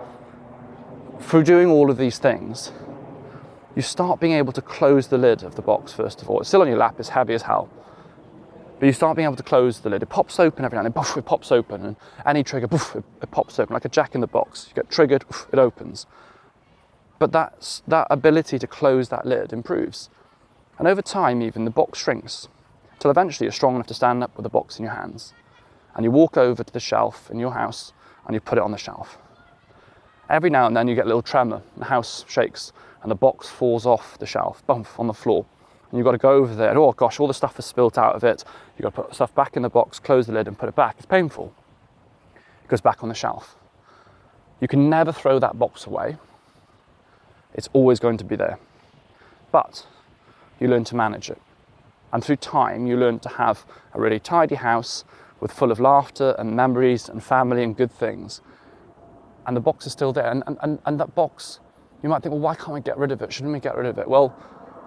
through 1.19 1.43
doing 1.43 1.69
all 1.69 1.89
of 1.89 1.97
these 1.97 2.17
things, 2.17 2.71
you 3.75 3.81
start 3.81 4.19
being 4.19 4.33
able 4.33 4.53
to 4.53 4.61
close 4.61 5.07
the 5.07 5.17
lid 5.17 5.43
of 5.43 5.55
the 5.55 5.61
box 5.61 5.93
first 5.93 6.21
of 6.21 6.29
all. 6.29 6.39
It's 6.39 6.49
still 6.49 6.61
on 6.61 6.67
your 6.67 6.77
lap, 6.77 6.95
it's 6.99 7.09
heavy 7.09 7.33
as 7.33 7.43
hell. 7.43 7.69
But 8.79 8.87
you 8.87 8.93
start 8.93 9.15
being 9.15 9.25
able 9.25 9.37
to 9.37 9.43
close 9.43 9.79
the 9.79 9.89
lid. 9.89 10.03
It 10.03 10.09
pops 10.09 10.39
open 10.39 10.65
every 10.65 10.75
now 10.75 10.85
and 10.85 10.93
then, 10.93 11.03
poof, 11.03 11.15
it 11.15 11.25
pops 11.25 11.51
open. 11.51 11.85
And 11.85 11.95
any 12.25 12.43
trigger, 12.43 12.67
poof, 12.67 12.95
it, 12.95 13.03
it 13.21 13.31
pops 13.31 13.57
open 13.59 13.73
like 13.73 13.85
a 13.85 13.89
jack 13.89 14.13
in 14.13 14.21
the 14.21 14.27
box. 14.27 14.67
You 14.67 14.75
get 14.75 14.89
triggered, 14.89 15.27
poof, 15.27 15.47
it 15.53 15.59
opens. 15.59 16.05
But 17.17 17.31
that's, 17.31 17.81
that 17.87 18.07
ability 18.09 18.59
to 18.59 18.67
close 18.67 19.09
that 19.09 19.25
lid 19.25 19.53
improves. 19.53 20.09
And 20.77 20.87
over 20.87 21.01
time, 21.01 21.41
even 21.41 21.63
the 21.63 21.71
box 21.71 21.99
shrinks 21.99 22.49
till 22.99 23.11
eventually 23.11 23.45
you're 23.45 23.53
strong 23.53 23.75
enough 23.75 23.87
to 23.87 23.93
stand 23.93 24.23
up 24.23 24.35
with 24.35 24.43
the 24.43 24.49
box 24.49 24.79
in 24.79 24.85
your 24.85 24.93
hands. 24.93 25.33
And 25.95 26.03
you 26.03 26.11
walk 26.11 26.37
over 26.37 26.63
to 26.63 26.73
the 26.73 26.79
shelf 26.79 27.29
in 27.31 27.39
your 27.39 27.51
house 27.51 27.93
and 28.25 28.33
you 28.33 28.41
put 28.41 28.57
it 28.57 28.63
on 28.63 28.71
the 28.71 28.77
shelf. 28.77 29.17
Every 30.29 30.49
now 30.49 30.67
and 30.67 30.75
then 30.75 30.87
you 30.87 30.95
get 30.95 31.05
a 31.05 31.07
little 31.07 31.21
tremor, 31.21 31.61
the 31.77 31.85
house 31.85 32.25
shakes, 32.27 32.73
and 33.03 33.11
the 33.11 33.15
box 33.15 33.49
falls 33.49 33.85
off 33.85 34.17
the 34.17 34.25
shelf, 34.25 34.65
bump 34.65 34.87
on 34.97 35.07
the 35.07 35.13
floor. 35.13 35.45
And 35.91 35.97
you've 35.97 36.05
got 36.05 36.13
to 36.13 36.17
go 36.17 36.31
over 36.31 36.55
there, 36.55 36.69
and 36.69 36.77
oh 36.77 36.93
gosh, 36.93 37.19
all 37.19 37.27
the 37.27 37.33
stuff 37.33 37.57
has 37.57 37.65
spilt 37.65 37.97
out 37.97 38.15
of 38.15 38.23
it. 38.23 38.43
You've 38.77 38.83
got 38.83 38.95
to 38.95 39.01
put 39.03 39.15
stuff 39.15 39.35
back 39.35 39.55
in 39.55 39.61
the 39.61 39.69
box, 39.69 39.99
close 39.99 40.25
the 40.25 40.33
lid, 40.33 40.47
and 40.47 40.57
put 40.57 40.69
it 40.69 40.75
back. 40.75 40.95
It's 40.97 41.05
painful. 41.05 41.53
It 42.63 42.67
goes 42.67 42.81
back 42.81 43.03
on 43.03 43.09
the 43.09 43.15
shelf. 43.15 43.57
You 44.59 44.67
can 44.67 44.89
never 44.89 45.11
throw 45.11 45.37
that 45.39 45.59
box 45.59 45.85
away, 45.85 46.17
it's 47.53 47.69
always 47.73 47.99
going 47.99 48.17
to 48.17 48.23
be 48.23 48.35
there. 48.35 48.57
But 49.51 49.85
you 50.59 50.67
learn 50.67 50.85
to 50.85 50.95
manage 50.95 51.29
it. 51.29 51.41
And 52.11 52.23
through 52.23 52.37
time, 52.37 52.87
you 52.87 52.95
learn 52.95 53.19
to 53.19 53.29
have 53.29 53.65
a 53.93 53.99
really 53.99 54.19
tidy 54.19 54.55
house 54.55 55.03
with 55.39 55.51
full 55.51 55.71
of 55.71 55.79
laughter 55.79 56.35
and 56.39 56.55
memories 56.55 57.09
and 57.09 57.23
family 57.23 57.63
and 57.63 57.75
good 57.75 57.91
things. 57.91 58.41
And 59.45 59.57
the 59.57 59.61
box 59.61 59.85
is 59.85 59.91
still 59.91 60.13
there. 60.13 60.31
And, 60.31 60.43
and, 60.61 60.79
and 60.85 60.99
that 60.99 61.13
box 61.15 61.59
you 62.03 62.09
might 62.09 62.21
think, 62.21 62.33
well, 62.33 62.41
why 62.41 62.53
can't 62.53 62.73
we 62.73 62.81
get 62.81 62.97
rid 62.97 63.11
of 63.11 63.21
it? 63.21 63.31
Shouldn't 63.31 63.53
we 63.53 63.61
get 63.61 63.77
rid 63.77 63.85
of 63.87 63.97
it? 63.97 64.07
Well, 64.07 64.35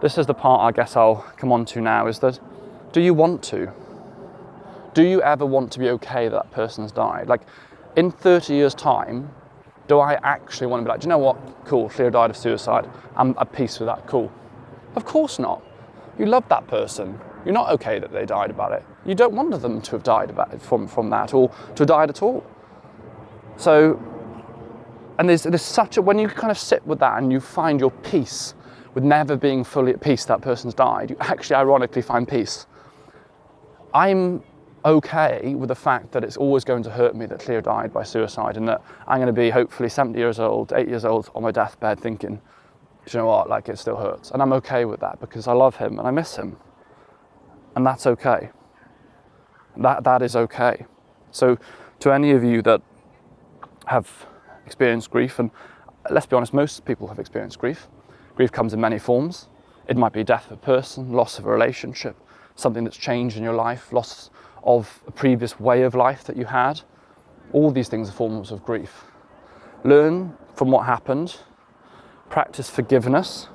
this 0.02 0.18
is 0.18 0.26
the 0.26 0.34
part 0.34 0.60
I 0.60 0.76
guess 0.76 0.94
I'll 0.96 1.16
come 1.38 1.50
on 1.50 1.64
to 1.66 1.80
now 1.80 2.06
is 2.06 2.18
that 2.18 2.38
do 2.92 3.00
you 3.00 3.14
want 3.14 3.42
to? 3.44 3.72
Do 4.94 5.02
you 5.02 5.22
ever 5.22 5.44
want 5.44 5.72
to 5.72 5.78
be 5.78 5.88
okay 5.90 6.28
that 6.28 6.34
that 6.34 6.50
person's 6.52 6.92
died? 6.92 7.28
Like 7.28 7.42
in 7.96 8.10
30 8.10 8.54
years' 8.54 8.74
time, 8.74 9.30
do 9.88 9.98
I 9.98 10.14
actually 10.22 10.66
want 10.66 10.80
to 10.80 10.84
be 10.84 10.90
like, 10.90 11.00
do 11.00 11.06
you 11.06 11.08
know 11.08 11.18
what? 11.18 11.36
Cool, 11.64 11.88
Llŷr 11.88 12.12
died 12.12 12.30
of 12.30 12.36
suicide. 12.36 12.88
I'm 13.16 13.34
at 13.38 13.52
peace 13.52 13.78
with 13.78 13.86
that. 13.86 14.06
Cool. 14.06 14.30
Of 14.94 15.04
course 15.04 15.38
not. 15.38 15.62
You 16.18 16.26
love 16.26 16.48
that 16.48 16.66
person. 16.66 17.18
You're 17.44 17.54
not 17.54 17.70
okay 17.72 17.98
that 17.98 18.12
they 18.12 18.26
died 18.26 18.50
about 18.50 18.72
it. 18.72 18.84
You 19.04 19.14
don't 19.14 19.34
want 19.34 19.50
them 19.62 19.80
to 19.80 19.90
have 19.92 20.02
died 20.02 20.30
about 20.30 20.52
it 20.52 20.60
from, 20.60 20.88
from 20.88 21.10
that 21.10 21.32
or 21.32 21.48
to 21.48 21.82
have 21.82 21.88
died 21.88 22.10
at 22.10 22.22
all. 22.22 22.44
So 23.56 24.02
and 25.18 25.28
there's, 25.28 25.44
there's 25.44 25.62
such 25.62 25.96
a, 25.96 26.02
when 26.02 26.18
you 26.18 26.28
kind 26.28 26.50
of 26.50 26.58
sit 26.58 26.86
with 26.86 26.98
that 27.00 27.18
and 27.18 27.32
you 27.32 27.40
find 27.40 27.80
your 27.80 27.90
peace 27.90 28.54
with 28.94 29.04
never 29.04 29.36
being 29.36 29.64
fully 29.64 29.92
at 29.92 30.00
peace 30.00 30.24
that 30.26 30.40
person's 30.40 30.74
died, 30.74 31.10
you 31.10 31.16
actually 31.20 31.56
ironically 31.56 32.02
find 32.02 32.28
peace. 32.28 32.66
I'm 33.94 34.42
okay 34.84 35.54
with 35.54 35.68
the 35.68 35.74
fact 35.74 36.12
that 36.12 36.22
it's 36.22 36.36
always 36.36 36.64
going 36.64 36.82
to 36.82 36.90
hurt 36.90 37.16
me 37.16 37.26
that 37.26 37.40
Llŷr 37.40 37.62
died 37.62 37.92
by 37.92 38.04
suicide 38.04 38.56
and 38.56 38.68
that 38.68 38.82
I'm 39.06 39.18
going 39.18 39.26
to 39.26 39.32
be 39.32 39.50
hopefully 39.50 39.88
70 39.88 40.18
years 40.18 40.38
old, 40.38 40.72
8 40.72 40.88
years 40.88 41.04
old 41.04 41.30
on 41.34 41.42
my 41.42 41.50
deathbed 41.50 41.98
thinking, 41.98 42.40
you 43.12 43.18
know 43.18 43.26
what, 43.26 43.48
like 43.48 43.68
it 43.68 43.78
still 43.78 43.96
hurts. 43.96 44.30
And 44.30 44.42
I'm 44.42 44.52
okay 44.54 44.84
with 44.84 45.00
that 45.00 45.20
because 45.20 45.48
I 45.48 45.52
love 45.52 45.76
him 45.76 45.98
and 45.98 46.06
I 46.06 46.10
miss 46.10 46.36
him. 46.36 46.56
And 47.74 47.86
that's 47.86 48.06
okay. 48.06 48.50
That, 49.76 50.04
that 50.04 50.22
is 50.22 50.36
okay. 50.36 50.86
So, 51.30 51.58
to 52.00 52.12
any 52.12 52.30
of 52.30 52.42
you 52.42 52.62
that 52.62 52.80
have 53.86 54.26
experienced 54.66 55.10
grief, 55.10 55.38
and 55.38 55.50
let's 56.10 56.26
be 56.26 56.36
honest, 56.36 56.52
most 56.52 56.84
people 56.84 57.06
have 57.08 57.18
experienced 57.18 57.58
grief. 57.58 57.88
Grief 58.34 58.52
comes 58.52 58.74
in 58.74 58.80
many 58.80 58.98
forms. 58.98 59.48
It 59.88 59.96
might 59.96 60.12
be 60.12 60.24
death 60.24 60.46
of 60.46 60.52
a 60.52 60.56
person, 60.56 61.12
loss 61.12 61.38
of 61.38 61.46
a 61.46 61.50
relationship, 61.50 62.16
something 62.56 62.84
that's 62.84 62.96
changed 62.96 63.36
in 63.36 63.42
your 63.42 63.54
life, 63.54 63.92
loss 63.92 64.30
of 64.64 65.00
a 65.06 65.12
previous 65.12 65.58
way 65.60 65.82
of 65.82 65.94
life 65.94 66.24
that 66.24 66.36
you 66.36 66.44
had. 66.44 66.80
All 67.52 67.70
these 67.70 67.88
things 67.88 68.08
are 68.08 68.12
forms 68.12 68.50
of 68.50 68.64
grief. 68.64 69.04
Learn 69.84 70.36
from 70.54 70.70
what 70.70 70.86
happened, 70.86 71.36
practice 72.28 72.68
forgiveness. 72.68 73.48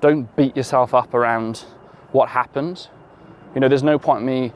Don't 0.00 0.34
beat 0.36 0.56
yourself 0.56 0.94
up 0.94 1.12
around 1.12 1.64
what 2.12 2.30
happened. 2.30 2.88
You 3.54 3.60
know, 3.60 3.68
there's 3.68 3.82
no 3.82 3.98
point 3.98 4.20
in 4.20 4.26
me 4.26 4.52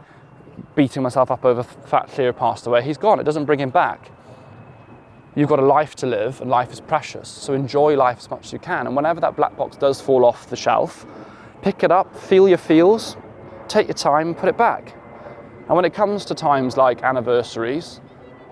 beating 0.74 1.02
myself 1.02 1.31
up 1.31 1.44
over 1.44 1.62
Fat 1.62 2.09
Llŷr 2.09 2.37
passed 2.37 2.66
away. 2.66 2.83
He's 2.83 2.98
gone. 2.98 3.20
It 3.20 3.24
doesn't 3.24 3.44
bring 3.44 3.61
him 3.61 3.70
back. 3.70 4.11
You've 5.38 5.48
got 5.48 5.61
a 5.61 5.66
life 5.66 5.94
to 5.96 6.07
live, 6.07 6.40
and 6.40 6.51
life 6.51 6.72
is 6.72 6.81
precious. 6.81 7.29
So 7.29 7.53
enjoy 7.53 7.96
life 7.96 8.18
as 8.18 8.29
much 8.29 8.46
as 8.46 8.53
you 8.53 8.59
can. 8.59 8.88
And 8.88 8.96
whenever 8.96 9.20
that 9.20 9.37
black 9.37 9.57
box 9.57 9.77
does 9.77 10.01
fall 10.01 10.24
off 10.24 10.51
the 10.51 10.57
shelf, 10.57 11.07
pick 11.62 11.85
it 11.85 11.92
up, 11.92 12.18
feel 12.18 12.48
your 12.48 12.59
feels, 12.59 13.16
take 13.68 13.87
your 13.87 13.94
time, 13.94 14.35
put 14.35 14.48
it 14.48 14.59
back. 14.59 14.96
And 15.68 15.77
when 15.77 15.85
it 15.85 15.94
comes 15.94 16.24
to 16.24 16.35
times 16.35 16.77
like 16.77 17.05
anniversaries, 17.05 18.01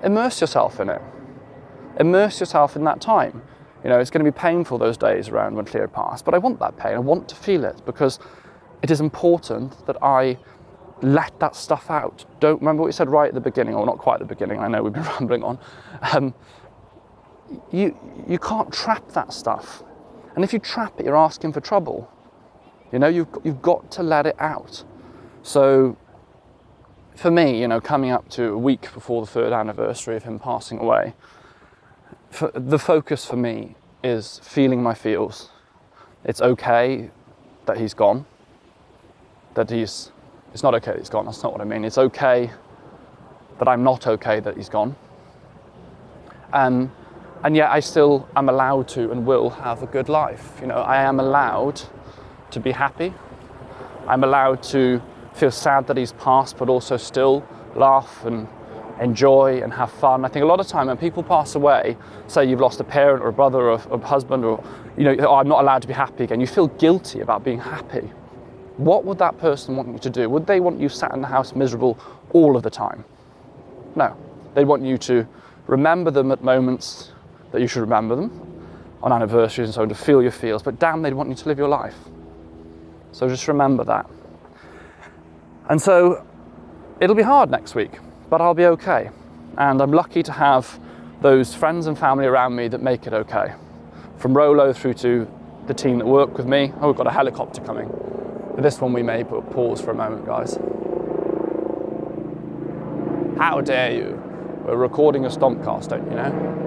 immerse 0.04 0.40
yourself 0.40 0.78
in 0.78 0.88
it. 0.88 1.02
Immerse 1.98 2.38
yourself 2.38 2.76
in 2.76 2.84
that 2.84 3.00
time. 3.00 3.42
You 3.82 3.90
know, 3.90 3.98
it's 3.98 4.10
going 4.10 4.24
to 4.24 4.30
be 4.30 4.38
painful 4.38 4.78
those 4.78 4.96
days 4.96 5.28
around 5.28 5.56
when 5.56 5.64
Llŷr 5.64 5.92
passed, 5.92 6.24
but 6.24 6.34
I 6.34 6.38
want 6.38 6.60
that 6.60 6.76
pain. 6.76 6.94
I 6.94 7.00
want 7.00 7.28
to 7.30 7.34
feel 7.34 7.64
it 7.64 7.84
because 7.84 8.20
it 8.82 8.92
is 8.92 9.00
important 9.00 9.84
that 9.86 10.00
I 10.04 10.38
let 11.02 11.38
that 11.40 11.56
stuff 11.56 11.90
out. 11.90 12.24
Don't 12.38 12.60
remember 12.60 12.82
what 12.82 12.88
you 12.88 12.92
said 12.92 13.10
right 13.10 13.28
at 13.28 13.34
the 13.34 13.40
beginning, 13.40 13.74
or 13.74 13.84
not 13.84 13.98
quite 13.98 14.14
at 14.14 14.20
the 14.20 14.34
beginning. 14.34 14.60
I 14.60 14.68
know 14.68 14.84
we've 14.84 14.92
been 14.92 15.02
rambling 15.18 15.42
on. 15.42 15.58
Um, 16.12 16.32
you, 17.70 17.96
you 18.28 18.38
can't 18.38 18.72
trap 18.72 19.08
that 19.12 19.32
stuff. 19.32 19.82
And 20.34 20.44
if 20.44 20.52
you 20.52 20.58
trap 20.58 20.98
it, 20.98 21.06
you're 21.06 21.16
asking 21.16 21.52
for 21.52 21.60
trouble. 21.60 22.10
You 22.92 22.98
know, 22.98 23.08
you've, 23.08 23.28
you've 23.44 23.62
got 23.62 23.90
to 23.92 24.02
let 24.02 24.26
it 24.26 24.36
out. 24.38 24.84
So, 25.42 25.96
for 27.14 27.30
me, 27.30 27.60
you 27.60 27.68
know, 27.68 27.80
coming 27.80 28.10
up 28.10 28.28
to 28.30 28.52
a 28.52 28.58
week 28.58 28.92
before 28.92 29.22
the 29.22 29.26
third 29.26 29.52
anniversary 29.52 30.16
of 30.16 30.24
him 30.24 30.38
passing 30.38 30.78
away, 30.78 31.14
the 32.54 32.78
focus 32.78 33.24
for 33.24 33.36
me 33.36 33.76
is 34.04 34.40
feeling 34.42 34.82
my 34.82 34.94
feels. 34.94 35.50
It's 36.24 36.42
okay 36.42 37.10
that 37.64 37.78
he's 37.78 37.94
gone, 37.94 38.26
that 39.54 39.70
he's, 39.70 40.12
it's 40.52 40.62
not 40.62 40.74
okay 40.74 40.92
that 40.92 40.98
he's 40.98 41.08
gone, 41.08 41.24
that's 41.24 41.42
not 41.42 41.52
what 41.52 41.60
I 41.60 41.64
mean. 41.64 41.84
It's 41.84 41.98
okay 41.98 42.50
that 43.58 43.68
I'm 43.68 43.82
not 43.82 44.06
okay 44.06 44.40
that 44.40 44.56
he's 44.56 44.68
gone. 44.68 44.94
Um, 46.52 46.92
and 47.44 47.56
yet 47.56 47.70
I 47.70 47.80
still 47.80 48.28
am 48.36 48.48
allowed 48.48 48.88
to 48.88 49.10
and 49.10 49.26
will 49.26 49.50
have 49.50 49.82
a 49.82 49.86
good 49.86 50.08
life. 50.08 50.58
You 50.60 50.66
know, 50.68 50.76
I 50.76 51.02
am 51.02 51.20
allowed 51.20 51.80
to 52.50 52.60
be 52.60 52.72
happy. 52.72 53.12
I'm 54.06 54.24
allowed 54.24 54.62
to 54.64 55.02
feel 55.34 55.50
sad 55.50 55.86
that 55.88 55.96
he's 55.96 56.12
passed, 56.12 56.56
but 56.56 56.68
also 56.68 56.96
still 56.96 57.46
laugh 57.74 58.24
and 58.24 58.48
enjoy 59.00 59.60
and 59.62 59.72
have 59.72 59.90
fun. 59.90 60.24
I 60.24 60.28
think 60.28 60.42
a 60.42 60.46
lot 60.46 60.60
of 60.60 60.66
time 60.66 60.86
when 60.86 60.96
people 60.96 61.22
pass 61.22 61.54
away, 61.54 61.96
say 62.28 62.44
you've 62.44 62.60
lost 62.60 62.80
a 62.80 62.84
parent 62.84 63.22
or 63.22 63.28
a 63.28 63.32
brother 63.32 63.70
or 63.70 63.74
a 63.74 63.98
husband, 63.98 64.44
or 64.44 64.64
you 64.96 65.04
know, 65.04 65.16
oh, 65.28 65.34
I'm 65.34 65.48
not 65.48 65.60
allowed 65.60 65.82
to 65.82 65.88
be 65.88 65.94
happy 65.94 66.24
again. 66.24 66.40
You 66.40 66.46
feel 66.46 66.68
guilty 66.68 67.20
about 67.20 67.44
being 67.44 67.60
happy. 67.60 68.10
What 68.78 69.04
would 69.04 69.18
that 69.18 69.38
person 69.38 69.76
want 69.76 69.88
you 69.88 69.98
to 69.98 70.10
do? 70.10 70.28
Would 70.30 70.46
they 70.46 70.60
want 70.60 70.80
you 70.80 70.88
sat 70.88 71.12
in 71.12 71.20
the 71.20 71.26
house 71.26 71.54
miserable 71.54 71.98
all 72.32 72.56
of 72.56 72.62
the 72.62 72.70
time? 72.70 73.04
No. 73.94 74.16
They 74.54 74.64
want 74.64 74.82
you 74.82 74.96
to 74.98 75.26
remember 75.66 76.10
them 76.10 76.30
at 76.30 76.42
moments 76.42 77.12
that 77.56 77.62
you 77.62 77.66
should 77.66 77.80
remember 77.80 78.14
them 78.14 78.30
on 79.02 79.12
anniversaries 79.12 79.68
and 79.68 79.74
so 79.74 79.80
on 79.80 79.88
to 79.88 79.94
feel 79.94 80.20
your 80.20 80.30
feels, 80.30 80.62
but 80.62 80.78
damn, 80.78 81.00
they'd 81.00 81.14
want 81.14 81.30
you 81.30 81.34
to 81.34 81.48
live 81.48 81.56
your 81.56 81.70
life. 81.70 81.96
So 83.12 83.26
just 83.30 83.48
remember 83.48 83.82
that. 83.84 84.06
And 85.70 85.80
so 85.80 86.22
it'll 87.00 87.16
be 87.16 87.22
hard 87.22 87.50
next 87.50 87.74
week, 87.74 87.92
but 88.28 88.42
I'll 88.42 88.52
be 88.52 88.66
okay. 88.66 89.08
And 89.56 89.80
I'm 89.80 89.90
lucky 89.90 90.22
to 90.24 90.32
have 90.32 90.78
those 91.22 91.54
friends 91.54 91.86
and 91.86 91.98
family 91.98 92.26
around 92.26 92.54
me 92.54 92.68
that 92.68 92.82
make 92.82 93.06
it 93.06 93.14
okay. 93.14 93.54
From 94.18 94.36
Rolo 94.36 94.74
through 94.74 94.94
to 94.94 95.26
the 95.66 95.72
team 95.72 95.96
that 95.96 96.06
work 96.06 96.36
with 96.36 96.46
me. 96.46 96.74
Oh, 96.82 96.88
we've 96.88 96.96
got 96.96 97.06
a 97.06 97.10
helicopter 97.10 97.62
coming. 97.62 97.88
But 98.54 98.64
this 98.64 98.82
one 98.82 98.92
we 98.92 99.02
may 99.02 99.24
put 99.24 99.48
pause 99.48 99.80
for 99.80 99.92
a 99.92 99.94
moment, 99.94 100.26
guys. 100.26 100.58
How 103.38 103.62
dare 103.62 103.92
you? 103.94 104.22
We're 104.66 104.76
recording 104.76 105.24
a 105.24 105.28
Stompcast, 105.28 105.88
don't 105.88 106.04
you 106.10 106.16
know? 106.16 106.65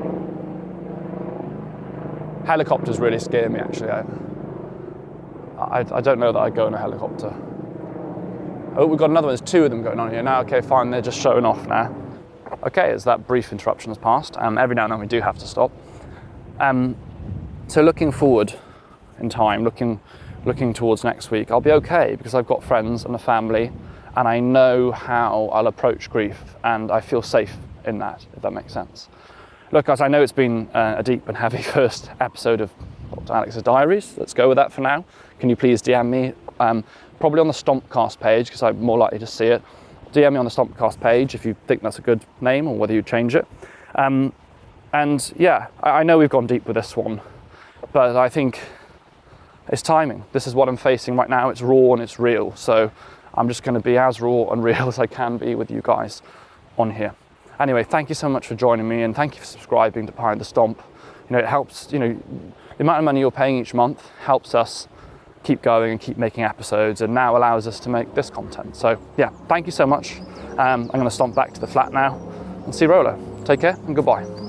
Helicopters 2.46 3.00
really 3.00 3.20
scare 3.20 3.50
me, 3.50 3.60
actually. 3.60 3.90
I, 3.90 4.04
I, 5.58 5.98
I 5.98 6.02
don't 6.02 6.20
know 6.20 6.32
that 6.32 6.40
I'd 6.40 6.56
go 6.56 6.68
in 6.68 6.74
a 6.74 6.78
helicopter. 6.78 7.34
Oh, 8.76 8.86
we've 8.86 9.00
got 9.00 9.10
another 9.10 9.28
one. 9.28 9.36
There's 9.36 9.50
two 9.50 9.64
of 9.64 9.72
them 9.72 9.84
going 9.84 10.00
on 10.00 10.12
here 10.12 10.24
now. 10.24 10.42
Okay, 10.42 10.62
fine. 10.62 10.90
They're 10.92 11.02
just 11.02 11.20
showing 11.20 11.46
off 11.46 11.68
now. 11.68 11.94
Okay, 12.66 12.92
as 12.92 13.04
that 13.06 13.28
brief 13.28 13.52
interruption 13.52 13.90
has 13.90 13.98
passed, 13.98 14.38
um, 14.38 14.58
every 14.58 14.76
now 14.76 14.84
and 14.84 14.94
then 14.94 15.00
we 15.00 15.08
do 15.08 15.22
have 15.22 15.38
to 15.40 15.48
stop. 15.48 15.72
Um, 16.60 16.96
so 17.68 17.82
looking 17.82 18.12
forward 18.12 18.54
in 19.20 19.30
time, 19.30 19.64
looking 19.64 20.00
looking 20.46 20.74
towards 20.74 21.04
next 21.04 21.32
week, 21.32 21.52
I'll 21.52 21.62
be 21.62 21.72
okay 21.72 22.16
because 22.16 22.34
I've 22.34 22.48
got 22.48 22.64
friends 22.64 23.06
and 23.06 23.14
a 23.16 23.20
family, 23.20 23.72
and 24.16 24.28
I 24.28 24.40
know 24.40 24.92
how 24.92 25.50
I'll 25.52 25.68
approach 25.68 26.10
grief, 26.10 26.56
and 26.64 26.92
I 26.92 27.02
feel 27.02 27.22
safe 27.22 27.56
in 27.86 27.98
that. 28.00 28.26
If 28.36 28.42
that 28.42 28.54
makes 28.54 28.74
sense. 28.74 29.10
Look, 29.72 29.86
guys, 29.86 30.02
I 30.02 30.08
know 30.08 30.24
it's 30.24 30.32
been 30.32 30.68
uh, 30.74 30.96
a 30.98 31.04
deep 31.04 31.28
and 31.28 31.38
heavy 31.38 31.62
first 31.62 32.10
episode 32.20 32.60
of 32.60 32.72
Dr. 33.14 33.34
Alex's 33.34 33.62
Diaries. 33.62 34.16
Let's 34.18 34.34
go 34.34 34.48
with 34.48 34.56
that 34.56 34.74
for 34.74 34.82
now. 34.82 35.06
Can 35.40 35.48
you 35.48 35.56
please 35.56 35.80
DM 35.84 36.10
me? 36.10 36.34
Um, 36.60 36.84
probably 37.20 37.40
on 37.40 37.46
the 37.46 37.54
Stompcast 37.54 38.20
page 38.20 38.48
because 38.48 38.64
I'm 38.64 38.82
more 38.82 38.98
likely 38.98 39.20
to 39.20 39.28
see 39.28 39.46
it. 39.46 39.62
DM 40.12 40.32
me 40.32 40.38
on 40.40 40.46
the 40.46 40.50
Stompcast 40.50 41.00
page 41.00 41.36
if 41.36 41.46
you 41.46 41.56
think 41.68 41.84
that's 41.84 42.00
a 42.00 42.02
good 42.02 42.26
name 42.42 42.68
or 42.68 42.76
whether 42.80 42.96
you 42.96 43.04
change 43.04 43.36
it. 43.36 43.48
Um, 43.94 44.34
and 44.92 45.32
yeah, 45.38 45.68
I, 45.84 46.00
I 46.00 46.04
know 46.04 46.18
we've 46.18 46.32
gone 46.32 46.48
deep 46.48 46.66
with 46.66 46.76
this 46.76 46.98
one, 46.98 47.22
but 47.94 48.16
I 48.16 48.28
think 48.28 48.60
it's 49.68 49.84
timing. 49.84 50.24
This 50.32 50.48
is 50.48 50.56
what 50.56 50.68
I'm 50.68 50.78
facing 50.78 51.16
right 51.16 51.30
now. 51.30 51.50
It's 51.50 51.62
raw 51.62 51.94
and 51.94 52.02
it's 52.02 52.18
real. 52.20 52.56
So 52.56 52.92
I'm 53.36 53.48
just 53.48 53.62
going 53.62 53.76
to 53.76 53.82
be 53.82 54.00
as 54.00 54.20
raw 54.20 54.50
and 54.52 54.64
real 54.70 54.88
as 54.88 54.98
I 54.98 55.06
can 55.06 55.38
be 55.38 55.54
with 55.54 55.70
you 55.70 55.82
guys 55.84 56.24
on 56.76 56.90
here. 56.90 57.14
Anyway, 57.60 57.84
thank 57.84 58.08
you 58.08 58.16
so 58.16 58.30
much 58.30 58.48
for 58.48 58.56
joining 58.56 58.88
me 58.88 59.04
and 59.04 59.16
thank 59.16 59.36
you 59.36 59.42
for 59.42 59.46
subscribing 59.46 60.06
to 60.06 60.12
Behind 60.14 60.40
the 60.40 60.46
Stomp. 60.46 60.82
You 61.30 61.36
know, 61.36 61.40
it 61.40 61.46
helps, 61.46 61.92
you 61.92 62.00
know, 62.00 62.18
the 62.78 62.84
amount 62.84 63.00
of 63.00 63.04
money 63.04 63.20
you're 63.20 63.32
paying 63.32 63.58
each 63.58 63.74
month 63.74 64.10
helps 64.22 64.56
us 64.56 64.88
keep 65.44 65.62
going 65.62 65.92
and 65.92 66.00
keep 66.00 66.18
making 66.18 66.44
episodes 66.44 67.02
and 67.02 67.14
now 67.14 67.36
allows 67.36 67.68
us 67.68 67.80
to 67.82 67.90
make 67.90 68.14
this 68.14 68.30
content. 68.30 68.76
So 68.76 68.98
yeah, 69.18 69.30
thank 69.48 69.66
you 69.66 69.72
so 69.72 69.86
much. 69.86 70.20
Um, 70.58 70.84
I'm 70.84 70.88
going 70.88 71.04
to 71.04 71.12
stomp 71.12 71.36
back 71.36 71.54
to 71.54 71.60
the 71.60 71.68
flat 71.68 71.92
now 71.92 72.18
and 72.64 72.74
see 72.74 72.86
Rolo. 72.86 73.18
Take 73.46 73.62
care 73.62 73.78
and 73.86 73.96
goodbye. 73.96 74.49